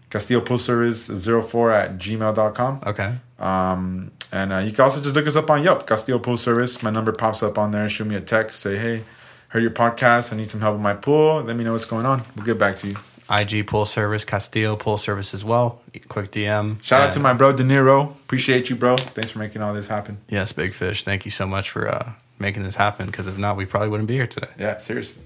[0.09, 2.79] Castillo Pool Service 04 at gmail.com.
[2.85, 3.13] Okay.
[3.37, 6.81] Um, and uh, you can also just look us up on Yelp, Castillo Pool Service.
[6.83, 7.87] My number pops up on there.
[7.89, 8.59] Shoot me a text.
[8.59, 9.03] Say, hey,
[9.49, 10.33] heard your podcast.
[10.33, 11.41] I need some help with my pool.
[11.43, 12.23] Let me know what's going on.
[12.35, 12.97] We'll get back to you.
[13.29, 15.81] IG Pool Service, Castillo Pool Service as well.
[16.07, 16.81] Quick DM.
[16.81, 18.11] Shout out to my bro De Niro.
[18.11, 18.97] Appreciate you, bro.
[18.97, 20.17] Thanks for making all this happen.
[20.27, 21.03] Yes, Big Fish.
[21.03, 23.05] Thank you so much for uh, making this happen.
[23.05, 24.49] Because if not, we probably wouldn't be here today.
[24.57, 25.23] Yeah, seriously.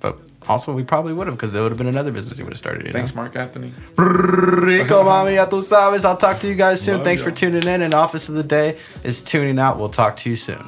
[0.00, 0.18] But
[0.48, 2.58] also, we probably would have because there would have been another business you would have
[2.58, 2.92] started.
[2.92, 3.22] Thanks, know?
[3.22, 3.72] Mark Anthony.
[3.96, 6.04] Rico, mami, ya tú sabes.
[6.04, 6.96] I'll talk to you guys soon.
[6.96, 7.82] Love Thanks for tuning in.
[7.82, 9.78] And Office of the Day is tuning out.
[9.78, 10.62] We'll talk to you soon.